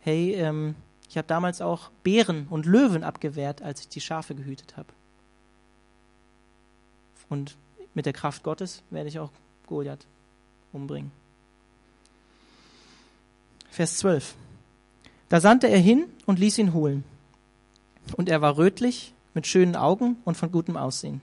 [0.00, 0.74] hey, ähm,
[1.08, 4.88] ich habe damals auch Bären und Löwen abgewehrt, als ich die Schafe gehütet habe.
[7.28, 7.56] Und
[7.94, 9.30] mit der Kraft Gottes werde ich auch
[9.68, 10.06] Goliath
[10.72, 11.12] umbringen.
[13.70, 14.34] Vers 12.
[15.28, 17.04] Da sandte er hin und ließ ihn holen.
[18.16, 21.20] Und er war rötlich, mit schönen Augen und von gutem Aussehen.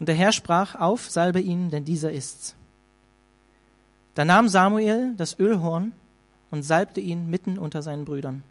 [0.00, 2.56] Und der Herr sprach auf, salbe ihn, denn dieser ist's.
[4.14, 5.92] Da nahm Samuel das Ölhorn
[6.50, 8.42] und salbte ihn mitten unter seinen Brüdern.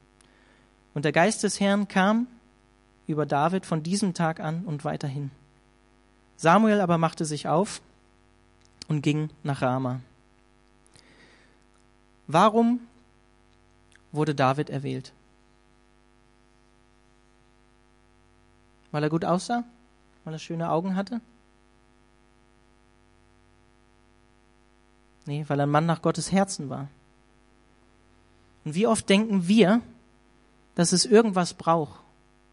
[0.93, 2.27] Und der Geist des Herrn kam
[3.07, 5.31] über David von diesem Tag an und weiterhin.
[6.37, 7.81] Samuel aber machte sich auf
[8.87, 9.99] und ging nach Rama.
[12.27, 12.79] Warum
[14.11, 15.13] wurde David erwählt?
[18.93, 19.63] Weil er gut aussah?
[20.23, 21.19] Weil er schöne Augen hatte?
[25.25, 26.88] Nee, weil er ein Mann nach Gottes Herzen war.
[28.63, 29.82] Und wie oft denken wir,
[30.75, 31.99] dass es irgendwas braucht,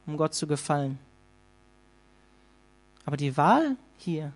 [0.06, 0.98] um Gott zu gefallen?
[3.04, 4.32] Aber die Wahl hier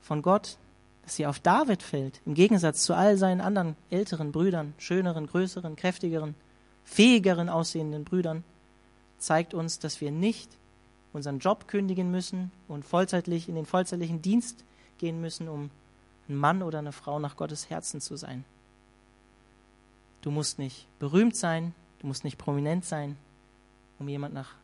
[0.00, 0.56] von Gott,
[1.04, 5.76] dass sie auf David fällt, im Gegensatz zu all seinen anderen älteren Brüdern, schöneren, größeren,
[5.76, 6.34] kräftigeren,
[6.84, 8.42] fähigeren aussehenden Brüdern,
[9.18, 10.57] zeigt uns, dass wir nicht
[11.18, 14.64] unseren Job kündigen müssen und vollzeitlich in den vollzeitlichen Dienst
[14.98, 15.70] gehen müssen, um
[16.28, 18.44] ein Mann oder eine Frau nach Gottes Herzen zu sein.
[20.22, 23.16] Du musst nicht berühmt sein, du musst nicht prominent sein,
[23.98, 24.54] um jemand nach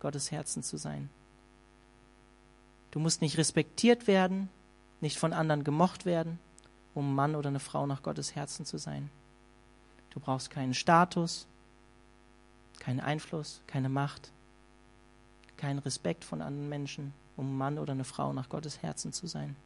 [0.00, 1.08] Gottes Herzen zu sein.
[2.90, 4.48] Du musst nicht respektiert werden,
[5.00, 6.38] nicht von anderen gemocht werden,
[6.94, 9.10] um Mann oder eine Frau nach Gottes Herzen zu sein.
[10.10, 11.46] Du brauchst keinen Status,
[12.78, 14.30] keinen Einfluss, keine Macht,
[15.56, 19.56] keinen Respekt von anderen Menschen, um Mann oder eine Frau nach Gottes Herzen zu sein.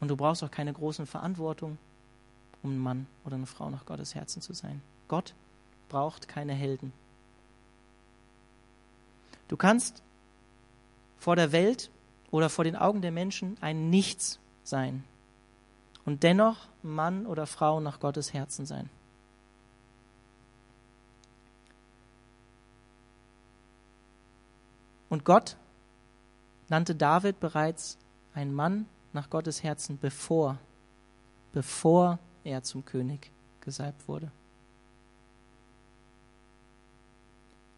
[0.00, 1.78] Und du brauchst auch keine großen Verantwortung,
[2.62, 4.82] um ein Mann oder eine Frau nach Gottes Herzen zu sein.
[5.08, 5.34] Gott
[5.88, 6.92] braucht keine Helden.
[9.48, 10.02] Du kannst
[11.18, 11.90] vor der Welt
[12.30, 15.04] oder vor den Augen der Menschen ein Nichts sein
[16.04, 18.90] und dennoch Mann oder Frau nach Gottes Herzen sein.
[25.12, 25.58] Und Gott
[26.70, 27.98] nannte David bereits
[28.32, 30.58] ein Mann nach Gottes Herzen, bevor,
[31.52, 34.32] bevor er zum König gesalbt wurde.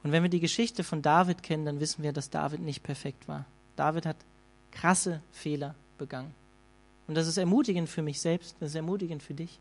[0.05, 3.27] Und wenn wir die Geschichte von David kennen, dann wissen wir, dass David nicht perfekt
[3.27, 3.47] war.
[3.75, 4.17] David hat
[4.71, 6.33] krasse Fehler begangen.
[7.09, 9.59] Und das ist ermutigend für mich selbst, das ist ermutigend für dich.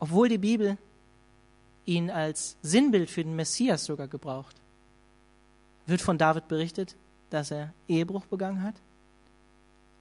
[0.00, 0.76] Obwohl die Bibel
[1.86, 4.56] ihn als Sinnbild für den Messias sogar gebraucht,
[5.86, 6.96] wird von David berichtet,
[7.30, 8.74] dass er Ehebruch begangen hat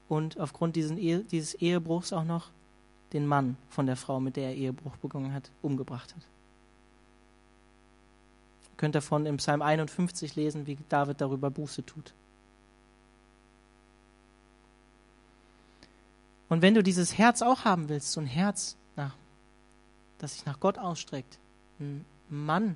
[0.07, 2.49] und aufgrund Ehe, dieses Ehebruchs auch noch
[3.13, 6.21] den Mann von der Frau, mit der er Ehebruch begangen hat, umgebracht hat.
[8.71, 12.13] Ihr könnt davon im Psalm 51 lesen, wie David darüber Buße tut.
[16.49, 19.15] Und wenn du dieses Herz auch haben willst, so ein Herz, nach,
[20.19, 21.39] das sich nach Gott ausstreckt,
[21.79, 22.75] ein Mann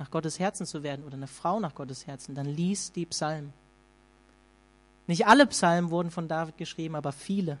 [0.00, 3.52] nach Gottes Herzen zu werden oder eine Frau nach Gottes Herzen, dann lies die Psalmen.
[5.06, 7.58] Nicht alle Psalmen wurden von David geschrieben, aber viele.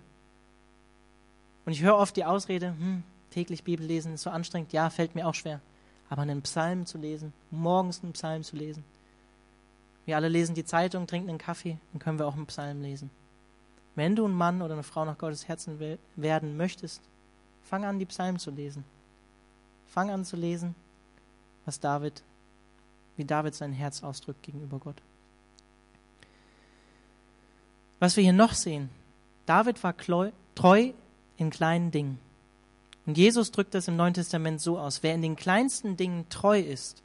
[1.66, 4.72] Und ich höre oft die Ausrede, hm, täglich Bibel lesen ist so anstrengend.
[4.72, 5.60] Ja, fällt mir auch schwer.
[6.08, 8.84] Aber einen Psalm zu lesen, morgens einen Psalm zu lesen.
[10.06, 13.10] Wir alle lesen die Zeitung, trinken einen Kaffee, dann können wir auch einen Psalm lesen.
[13.96, 15.78] Wenn du ein Mann oder eine Frau nach Gottes Herzen
[16.16, 17.02] werden möchtest,
[17.64, 18.84] fang an, die Psalmen zu lesen.
[19.88, 20.74] Fang an zu lesen,
[21.66, 22.22] was David,
[23.20, 24.96] wie David sein Herz ausdrückt gegenüber Gott.
[27.98, 28.88] Was wir hier noch sehen,
[29.44, 29.94] David war
[30.54, 30.92] treu
[31.36, 32.18] in kleinen Dingen.
[33.04, 36.60] Und Jesus drückt das im Neuen Testament so aus, wer in den kleinsten Dingen treu
[36.60, 37.02] ist,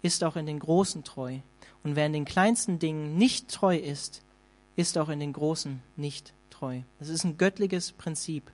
[0.00, 1.40] ist auch in den großen treu.
[1.84, 4.22] Und wer in den kleinsten Dingen nicht treu ist,
[4.76, 6.80] ist auch in den großen nicht treu.
[6.98, 8.50] Das ist ein göttliches Prinzip.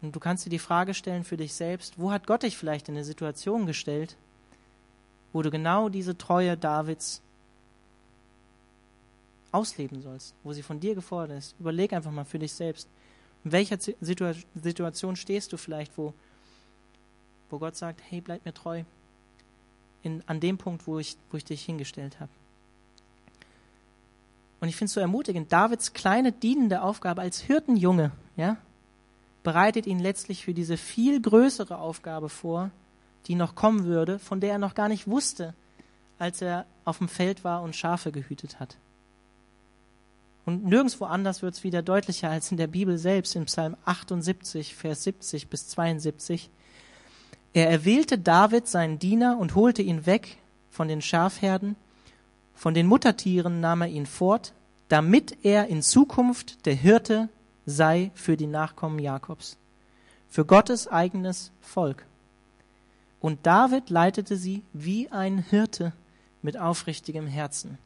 [0.00, 2.88] Und du kannst dir die Frage stellen für dich selbst, wo hat Gott dich vielleicht
[2.88, 4.16] in eine Situation gestellt,
[5.32, 7.22] wo du genau diese Treue Davids
[9.52, 11.54] ausleben sollst, wo sie von dir gefordert ist.
[11.58, 12.88] Überleg einfach mal für dich selbst.
[13.44, 16.12] In welcher Situation stehst du vielleicht, wo,
[17.50, 18.82] wo Gott sagt, hey, bleib mir treu,
[20.02, 22.30] in, an dem Punkt, wo ich, wo ich dich hingestellt habe.
[24.60, 28.56] Und ich finde es so ermutigend, Davids kleine dienende Aufgabe als Hirtenjunge, ja,
[29.44, 32.70] bereitet ihn letztlich für diese viel größere Aufgabe vor,
[33.26, 35.54] die noch kommen würde, von der er noch gar nicht wusste,
[36.18, 38.76] als er auf dem Feld war und Schafe gehütet hat.
[40.48, 44.74] Und nirgendwo anders wird es wieder deutlicher als in der Bibel selbst, in Psalm 78,
[44.74, 46.48] Vers 70 bis 72.
[47.52, 50.38] Er erwählte David, seinen Diener, und holte ihn weg
[50.70, 51.76] von den Schafherden.
[52.54, 54.54] Von den Muttertieren nahm er ihn fort,
[54.88, 57.28] damit er in Zukunft der Hirte
[57.66, 59.58] sei für die Nachkommen Jakobs,
[60.30, 62.07] für Gottes eigenes Volk.
[63.20, 65.92] Und David leitete sie wie ein Hirte
[66.42, 67.78] mit aufrichtigem Herzen.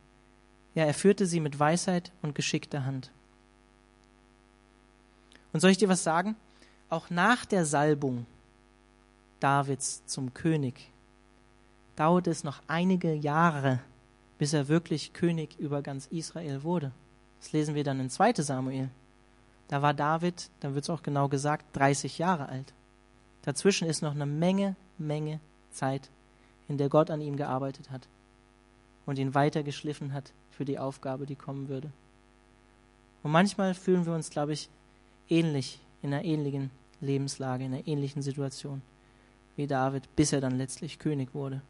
[0.74, 3.10] Ja, er führte sie mit Weisheit und geschickter Hand.
[5.52, 6.36] Und soll ich dir was sagen?
[6.88, 8.26] Auch nach der Salbung
[9.40, 10.90] Davids zum König
[11.96, 13.80] dauerte es noch einige Jahre,
[14.38, 16.92] bis er wirklich König über ganz Israel wurde.
[17.40, 18.88] Das lesen wir dann in 2 Samuel.
[19.68, 22.72] Da war David, da wird es auch genau gesagt, 30 Jahre alt.
[23.42, 24.76] Dazwischen ist noch eine Menge,
[25.06, 25.40] Menge
[25.70, 26.10] Zeit,
[26.68, 28.08] in der Gott an ihm gearbeitet hat
[29.06, 31.90] und ihn weiter geschliffen hat für die Aufgabe, die kommen würde.
[33.22, 34.68] Und manchmal fühlen wir uns, glaube ich,
[35.28, 38.82] ähnlich, in einer ähnlichen Lebenslage, in einer ähnlichen Situation
[39.56, 41.60] wie David, bis er dann letztlich König wurde.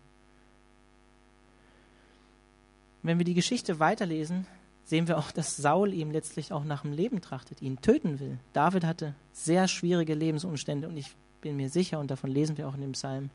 [3.02, 4.46] Wenn wir die Geschichte weiterlesen,
[4.84, 8.38] sehen wir auch, dass Saul ihm letztlich auch nach dem Leben trachtet, ihn töten will.
[8.52, 12.74] David hatte sehr schwierige Lebensumstände und ich bin mir sicher, und davon lesen wir auch
[12.74, 13.30] in dem Psalm,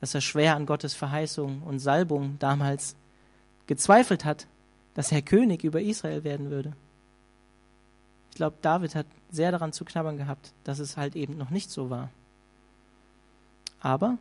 [0.00, 2.94] dass er schwer an Gottes Verheißung und Salbung damals
[3.66, 4.46] gezweifelt hat,
[4.94, 6.72] dass er König über Israel werden würde.
[8.30, 11.70] Ich glaube, David hat sehr daran zu knabbern gehabt, dass es halt eben noch nicht
[11.70, 12.10] so war.
[13.80, 14.18] Aber,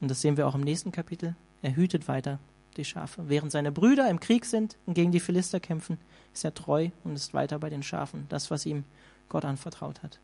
[0.00, 2.38] und das sehen wir auch im nächsten Kapitel, er hütet weiter
[2.76, 3.28] die Schafe.
[3.28, 5.98] Während seine Brüder im Krieg sind und gegen die Philister kämpfen,
[6.32, 8.84] ist er treu und ist weiter bei den Schafen, das, was ihm
[9.28, 10.20] Gott anvertraut hat.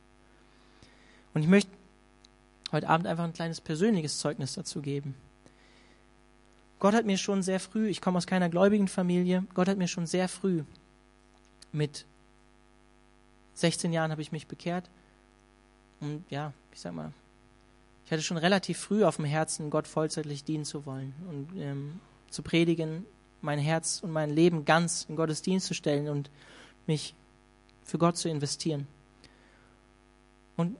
[1.34, 1.70] Und ich möchte
[2.74, 5.14] heute Abend einfach ein kleines persönliches Zeugnis dazu geben.
[6.80, 9.88] Gott hat mir schon sehr früh, ich komme aus keiner gläubigen Familie, Gott hat mir
[9.88, 10.64] schon sehr früh,
[11.72, 12.04] mit
[13.54, 14.90] 16 Jahren habe ich mich bekehrt.
[16.00, 17.12] Und ja, ich sag mal,
[18.04, 22.00] ich hatte schon relativ früh auf dem Herzen, Gott vollzeitlich dienen zu wollen und ähm,
[22.28, 23.06] zu predigen,
[23.40, 26.30] mein Herz und mein Leben ganz in Gottes Dienst zu stellen und
[26.86, 27.14] mich
[27.82, 28.86] für Gott zu investieren.
[30.56, 30.76] Und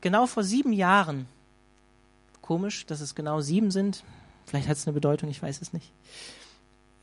[0.00, 1.26] genau vor sieben Jahren,
[2.40, 4.02] komisch, dass es genau sieben sind,
[4.46, 5.90] Vielleicht hat es eine Bedeutung, ich weiß es nicht.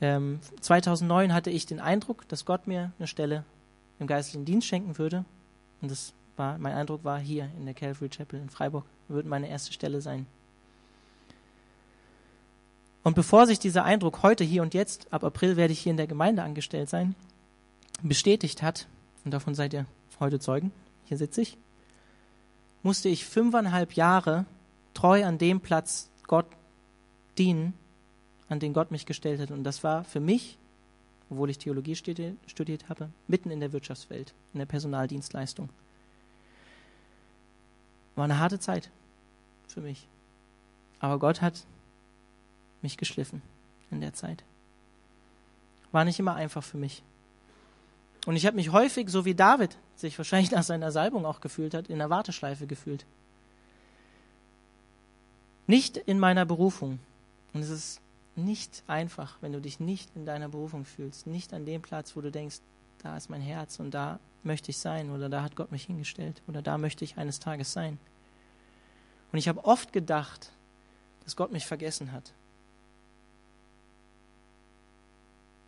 [0.01, 3.43] Ähm, 2009 hatte ich den Eindruck, dass Gott mir eine Stelle
[3.99, 5.25] im geistlichen Dienst schenken würde.
[5.81, 9.49] Und das war, mein Eindruck war hier in der Calvary Chapel in Freiburg, würde meine
[9.49, 10.25] erste Stelle sein.
[13.03, 15.97] Und bevor sich dieser Eindruck heute, hier und jetzt, ab April werde ich hier in
[15.97, 17.15] der Gemeinde angestellt sein,
[18.03, 18.87] bestätigt hat,
[19.25, 19.85] und davon seid ihr
[20.19, 20.71] heute Zeugen,
[21.05, 21.57] hier sitze ich,
[22.83, 24.45] musste ich fünfeinhalb Jahre
[24.93, 26.45] treu an dem Platz Gott
[27.37, 27.73] dienen,
[28.47, 29.51] an den Gott mich gestellt hat.
[29.51, 30.57] Und das war für mich,
[31.29, 35.69] obwohl ich Theologie studiert habe, mitten in der Wirtschaftswelt, in der Personaldienstleistung.
[38.15, 38.89] War eine harte Zeit
[39.67, 40.07] für mich.
[40.99, 41.65] Aber Gott hat
[42.81, 43.41] mich geschliffen
[43.91, 44.43] in der Zeit.
[45.91, 47.03] War nicht immer einfach für mich.
[48.25, 51.73] Und ich habe mich häufig, so wie David sich wahrscheinlich nach seiner Salbung auch gefühlt
[51.73, 53.05] hat, in der Warteschleife gefühlt.
[55.67, 56.99] Nicht in meiner Berufung.
[57.53, 58.01] Und es ist
[58.35, 62.21] nicht einfach, wenn du dich nicht in deiner Berufung fühlst, nicht an dem Platz, wo
[62.21, 62.59] du denkst,
[63.03, 66.41] da ist mein Herz und da möchte ich sein oder da hat Gott mich hingestellt
[66.47, 67.99] oder da möchte ich eines Tages sein.
[69.31, 70.51] Und ich habe oft gedacht,
[71.23, 72.33] dass Gott mich vergessen hat.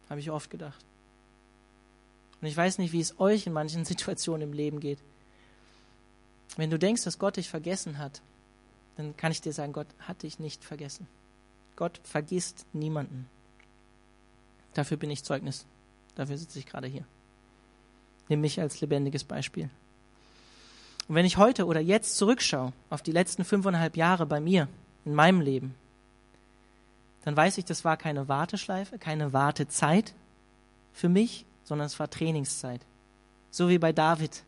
[0.10, 0.84] Habe ich oft gedacht.
[2.42, 5.00] Und ich weiß nicht, wie es euch in manchen Situationen im Leben geht.
[6.58, 8.22] Wenn du denkst, dass Gott dich vergessen hat,
[8.98, 11.08] dann kann ich dir sagen, Gott hat dich nicht vergessen.
[11.76, 13.30] Gott vergisst niemanden.
[14.74, 15.66] Dafür bin ich Zeugnis.
[16.16, 17.06] Dafür sitze ich gerade hier.
[18.28, 19.70] Nimm mich als lebendiges Beispiel.
[21.08, 24.68] Und wenn ich heute oder jetzt zurückschaue auf die letzten fünfeinhalb Jahre bei mir,
[25.06, 25.76] in meinem Leben,
[27.24, 30.14] dann weiß ich, das war keine Warteschleife, keine Wartezeit
[30.94, 32.82] für mich, sondern es war Trainingszeit.
[33.50, 34.44] So wie bei David.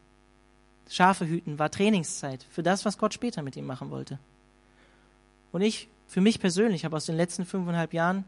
[0.89, 4.19] Schafe hüten war Trainingszeit für das, was Gott später mit ihm machen wollte.
[5.53, 8.25] Und ich, für mich persönlich, habe aus den letzten fünfeinhalb Jahren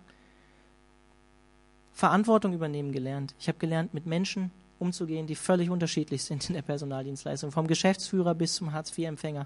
[1.92, 3.36] Verantwortung übernehmen gelernt.
[3.38, 7.52] Ich habe gelernt, mit Menschen umzugehen, die völlig unterschiedlich sind in der Personaldienstleistung.
[7.52, 9.46] Vom Geschäftsführer bis zum Hartz-IV-Empfänger,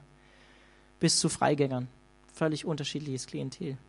[1.00, 1.88] bis zu Freigängern.
[2.36, 3.80] Völlig unterschiedliches Klientel.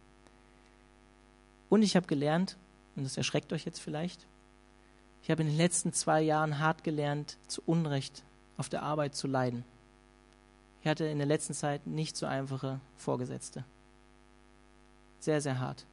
[1.69, 2.57] Und ich habe gelernt,
[2.97, 4.27] und das erschreckt euch jetzt vielleicht,
[5.23, 8.23] ich habe in den letzten zwei Jahren hart gelernt, zu Unrecht
[8.57, 9.65] auf der Arbeit zu leiden.
[10.83, 13.65] Ich hatte in der letzten Zeit nicht so einfache Vorgesetzte.
[15.19, 15.85] Sehr, sehr hart,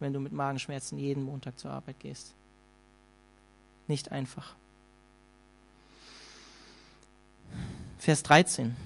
[0.00, 2.34] wenn du mit Magenschmerzen jeden Montag zur Arbeit gehst.
[3.86, 4.54] Nicht einfach.
[7.98, 8.76] Vers 13.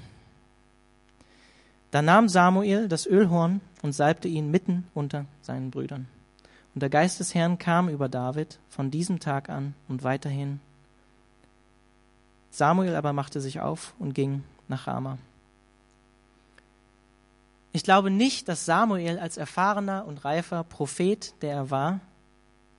[1.90, 6.07] Da nahm Samuel das Ölhorn und salbte ihn mitten unter seinen Brüdern.
[6.74, 10.60] Und der Geist des Herrn kam über David von diesem Tag an und weiterhin.
[12.50, 15.18] Samuel aber machte sich auf und ging nach Rama.
[17.72, 22.00] Ich glaube nicht, dass Samuel als erfahrener und reifer Prophet, der er war,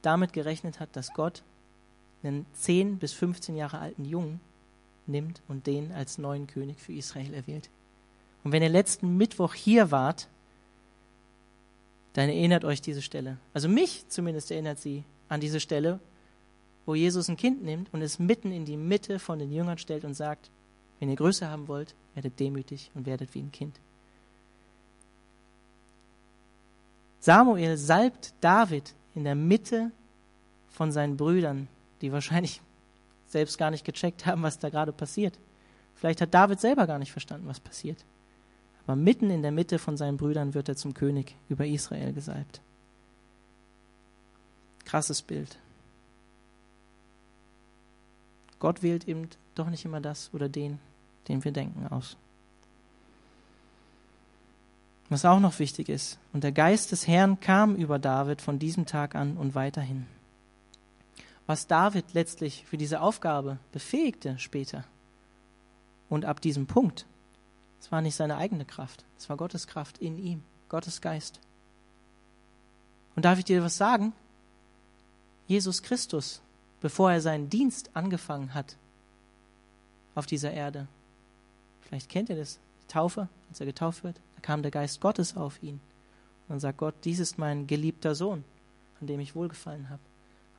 [0.01, 1.43] damit gerechnet hat, dass Gott
[2.23, 4.39] einen 10 bis 15 Jahre alten Jungen
[5.07, 7.69] nimmt und den als neuen König für Israel erwählt.
[8.43, 10.27] Und wenn ihr letzten Mittwoch hier wart,
[12.14, 13.38] dann erinnert euch diese Stelle.
[13.53, 15.99] Also mich zumindest erinnert sie an diese Stelle,
[16.86, 20.03] wo Jesus ein Kind nimmt und es mitten in die Mitte von den Jüngern stellt
[20.03, 20.49] und sagt,
[20.99, 23.80] wenn ihr Größe haben wollt, werdet demütig und werdet wie ein Kind.
[27.20, 29.91] Samuel salbt David in der Mitte
[30.70, 31.68] von seinen Brüdern,
[32.01, 32.62] die wahrscheinlich
[33.28, 35.38] selbst gar nicht gecheckt haben, was da gerade passiert.
[35.95, 38.03] Vielleicht hat David selber gar nicht verstanden, was passiert.
[38.89, 42.59] Aber mitten in der Mitte von seinen Brüdern wird er zum König über Israel gesalbt.
[44.83, 45.59] Krasses Bild.
[48.57, 50.79] Gott wählt eben doch nicht immer das oder den,
[51.27, 52.17] den wir denken, aus.
[55.09, 58.87] Was auch noch wichtig ist, und der Geist des Herrn kam über David von diesem
[58.87, 60.07] Tag an und weiterhin.
[61.45, 64.83] Was David letztlich für diese Aufgabe befähigte später
[66.09, 67.05] und ab diesem Punkt
[67.82, 71.39] es war nicht seine eigene Kraft, es war Gottes Kraft in ihm, Gottes Geist.
[73.15, 74.13] Und darf ich dir was sagen?
[75.47, 76.41] Jesus Christus,
[76.82, 78.77] bevor er seinen Dienst angefangen hat
[80.15, 80.88] auf dieser Erde,
[81.82, 85.36] vielleicht kennt ihr das, die Taufe, als er getauft wird, da kam der Geist Gottes
[85.36, 85.82] auf ihn.
[86.47, 88.43] Und dann sagt Gott, dies ist mein geliebter Sohn,
[89.01, 90.01] an dem ich wohlgefallen habe.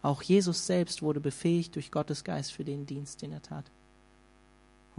[0.03, 3.65] Auch Jesus selbst wurde befähigt durch Gottes Geist für den Dienst, den er tat.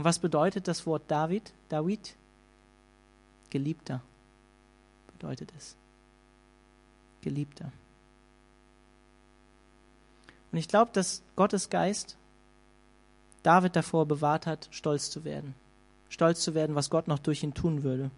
[0.02, 1.54] Und was bedeutet das Wort David?
[1.70, 2.16] David?
[3.52, 4.02] Geliebter
[5.14, 5.76] bedeutet es.
[7.22, 7.72] Geliebter.
[10.52, 12.18] Und ich glaube, dass Gottes Geist
[13.44, 15.54] David davor bewahrt hat, stolz zu werden.
[16.10, 18.10] Stolz zu werden, was Gott noch durch ihn tun würde.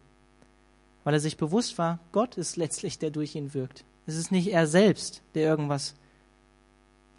[1.03, 3.83] Weil er sich bewusst war, Gott ist letztlich, der durch ihn wirkt.
[4.07, 5.95] Es ist nicht er selbst, der irgendwas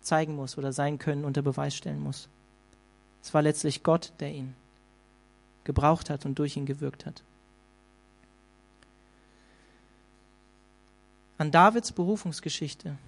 [0.00, 2.30] zeigen muss oder sein Können unter Beweis stellen muss.
[3.24, 4.54] Es war letztlich Gott, der ihn
[5.64, 7.22] gebraucht hat und durch ihn gewirkt hat.
[11.38, 12.98] An Davids Berufungsgeschichte,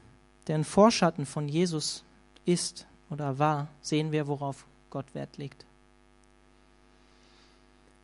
[0.46, 2.02] der ein Vorschatten von Jesus
[2.46, 5.66] ist oder war, sehen wir, worauf Gott Wert legt.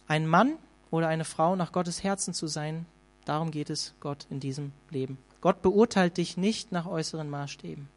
[0.06, 0.58] Ein Mann
[0.90, 2.84] oder eine Frau nach Gottes Herzen zu sein,
[3.24, 5.16] darum geht es Gott in diesem Leben.
[5.40, 7.88] Gott beurteilt dich nicht nach äußeren Maßstäben.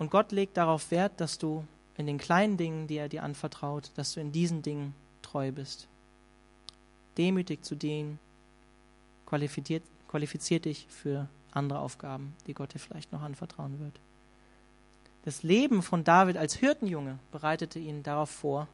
[0.00, 1.64] Und Gott legt darauf Wert, dass du
[2.02, 4.92] in den kleinen Dingen, die er dir anvertraut, dass du in diesen Dingen
[5.22, 5.86] treu bist.
[7.16, 8.18] Demütig zu dienen,
[9.24, 14.00] qualifiziert, qualifiziert dich für andere Aufgaben, die Gott dir vielleicht noch anvertrauen wird.
[15.24, 18.66] Das Leben von David als Hirtenjunge bereitete ihn darauf vor,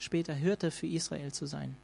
[0.00, 1.76] später Hirte für Israel zu sein.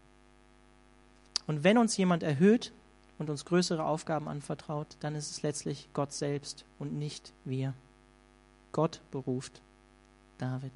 [1.47, 2.73] Und wenn uns jemand erhöht
[3.21, 7.75] und uns größere Aufgaben anvertraut, dann ist es letztlich Gott selbst und nicht wir.
[8.73, 9.63] Gott beruft
[10.41, 10.73] David.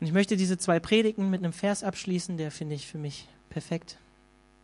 [0.00, 3.28] Und ich möchte diese zwei Predigen mit einem Vers abschließen, der finde ich für mich
[3.50, 3.98] perfekt.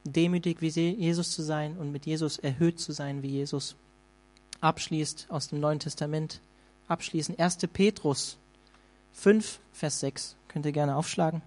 [0.04, 3.76] Demütig wie Jesus zu sein und mit Jesus erhöht zu sein wie Jesus.
[4.60, 6.40] Abschließt aus dem Neuen Testament.
[6.88, 7.58] Abschließen 1.
[7.72, 8.38] Petrus
[9.12, 10.36] 5, Vers 6.
[10.48, 11.42] Könnt ihr gerne aufschlagen.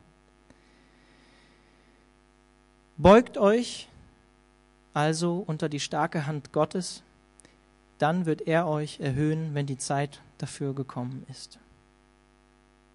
[2.97, 3.87] Beugt euch
[4.93, 7.03] also unter die starke Hand Gottes,
[7.97, 11.59] dann wird er euch erhöhen, wenn die Zeit dafür gekommen ist.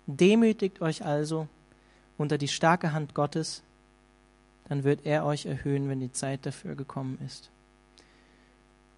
[0.06, 1.48] Demütigt euch also
[2.18, 3.62] unter die starke Hand Gottes,
[4.68, 7.50] dann wird er euch erhöhen, wenn die Zeit dafür gekommen ist.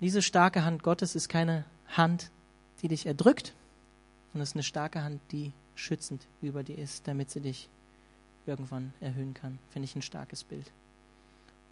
[0.01, 2.31] Diese starke Hand Gottes ist keine Hand,
[2.83, 3.55] die dich erdrückt,
[4.33, 7.69] sondern es ist eine starke Hand, die schützend über dir ist, damit sie dich
[8.47, 9.59] irgendwann erhöhen kann.
[9.71, 10.71] Finde ich ein starkes Bild.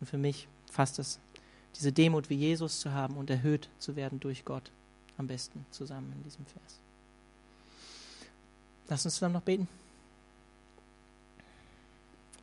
[0.00, 1.18] Und für mich fasst es
[1.76, 4.70] diese Demut wie Jesus zu haben und erhöht zu werden durch Gott
[5.16, 6.80] am besten zusammen in diesem Vers.
[8.88, 9.68] Lass uns zusammen noch beten.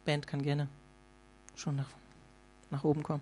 [0.05, 0.67] Band kann gerne
[1.55, 1.89] schon nach,
[2.71, 3.21] nach oben kommen.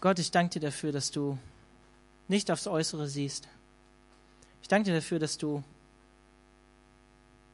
[0.00, 1.36] Gott, ich danke dir dafür, dass du
[2.28, 3.48] nicht aufs Äußere siehst,
[4.62, 5.64] ich danke dir dafür, dass du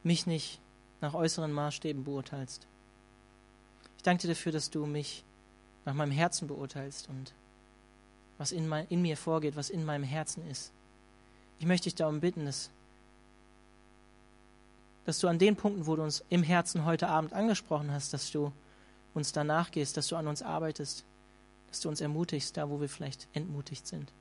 [0.05, 0.59] mich nicht
[1.01, 2.67] nach äußeren Maßstäben beurteilst.
[3.97, 5.23] Ich danke dir dafür, dass du mich
[5.83, 7.33] nach meinem Herzen beurteilst und
[8.37, 10.71] was in, mein, in mir vorgeht, was in meinem Herzen ist.
[11.59, 12.69] Ich möchte dich darum bitten, dass,
[15.05, 18.31] dass du an den Punkten, wo du uns im Herzen heute Abend angesprochen hast, dass
[18.31, 18.51] du
[19.13, 21.05] uns danach gehst, dass du an uns arbeitest,
[21.69, 24.11] dass du uns ermutigst, da wo wir vielleicht entmutigt sind.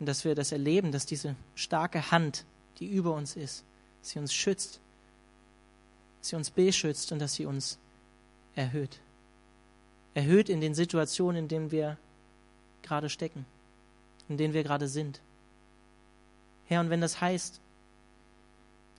[0.00, 2.44] Und dass wir das erleben, dass diese starke Hand,
[2.78, 3.64] die über uns ist,
[4.08, 4.80] sie uns schützt,
[6.20, 7.78] sie uns beschützt und dass sie uns
[8.54, 9.00] erhöht.
[10.14, 11.96] Erhöht in den Situationen, in denen wir
[12.82, 13.46] gerade stecken,
[14.28, 15.20] in denen wir gerade sind.
[16.66, 17.60] Herr, und wenn das heißt,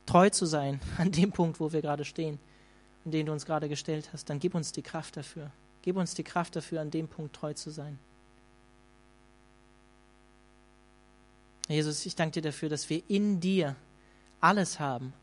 [0.05, 2.39] treu zu sein an dem Punkt, wo wir gerade stehen,
[3.05, 5.51] an den du uns gerade gestellt hast, dann gib uns die Kraft dafür.
[5.81, 7.97] Gib uns die Kraft dafür, an dem Punkt treu zu sein.
[11.67, 13.75] Jesus, ich danke dir dafür, dass wir in dir
[14.41, 15.13] alles haben,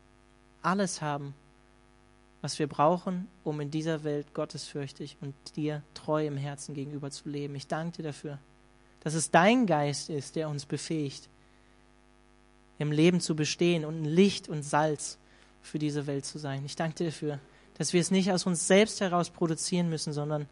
[0.61, 1.33] alles haben,
[2.41, 7.29] was wir brauchen, um in dieser Welt gottesfürchtig und dir treu im Herzen gegenüber zu
[7.29, 7.55] leben.
[7.55, 8.39] Ich danke dir dafür,
[9.01, 11.29] dass es dein Geist ist, der uns befähigt,
[12.79, 15.17] im Leben zu bestehen und Licht und Salz
[15.61, 16.63] für diese Welt zu sein.
[16.65, 17.39] Ich danke dir dafür,
[17.77, 20.47] dass wir es nicht aus uns selbst heraus produzieren müssen, sondern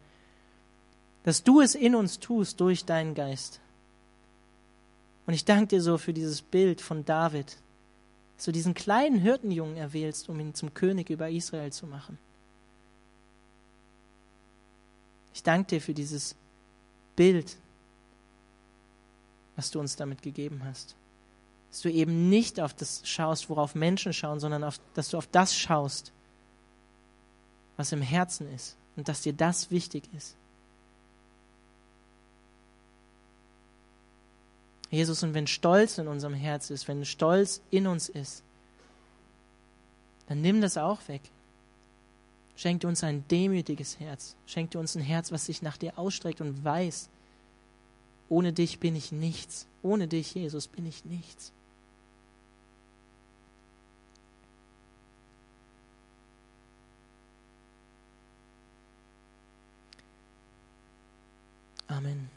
[1.24, 3.60] dass du es in uns tust durch deinen Geist.
[5.26, 7.58] Und ich danke dir so für dieses Bild von David,
[8.36, 12.18] dass du diesen kleinen Hirtenjungen erwählst, um ihn zum König über Israel zu machen.
[15.34, 16.36] Ich danke dir für dieses
[17.16, 17.58] Bild,
[19.56, 20.96] was du uns damit gegeben hast.
[21.72, 25.28] Dass du eben nicht auf das schaust, worauf Menschen schauen, sondern auf, dass du auf
[25.28, 26.12] das schaust,
[27.78, 30.36] was im Herzen ist und dass dir das wichtig ist.
[34.96, 38.44] Jesus, und wenn Stolz in unserem Herz ist, wenn Stolz in uns ist,
[40.28, 41.22] dann nimm das auch weg.
[42.56, 44.38] Schenk uns ein demütiges Herz.
[44.48, 47.10] Schenk uns ein Herz, was sich nach dir ausstreckt und weiß,
[48.30, 49.68] ohne dich bin ich nichts.
[49.84, 51.52] Ohne dich, Jesus, bin ich nichts.
[61.88, 62.30] Amen.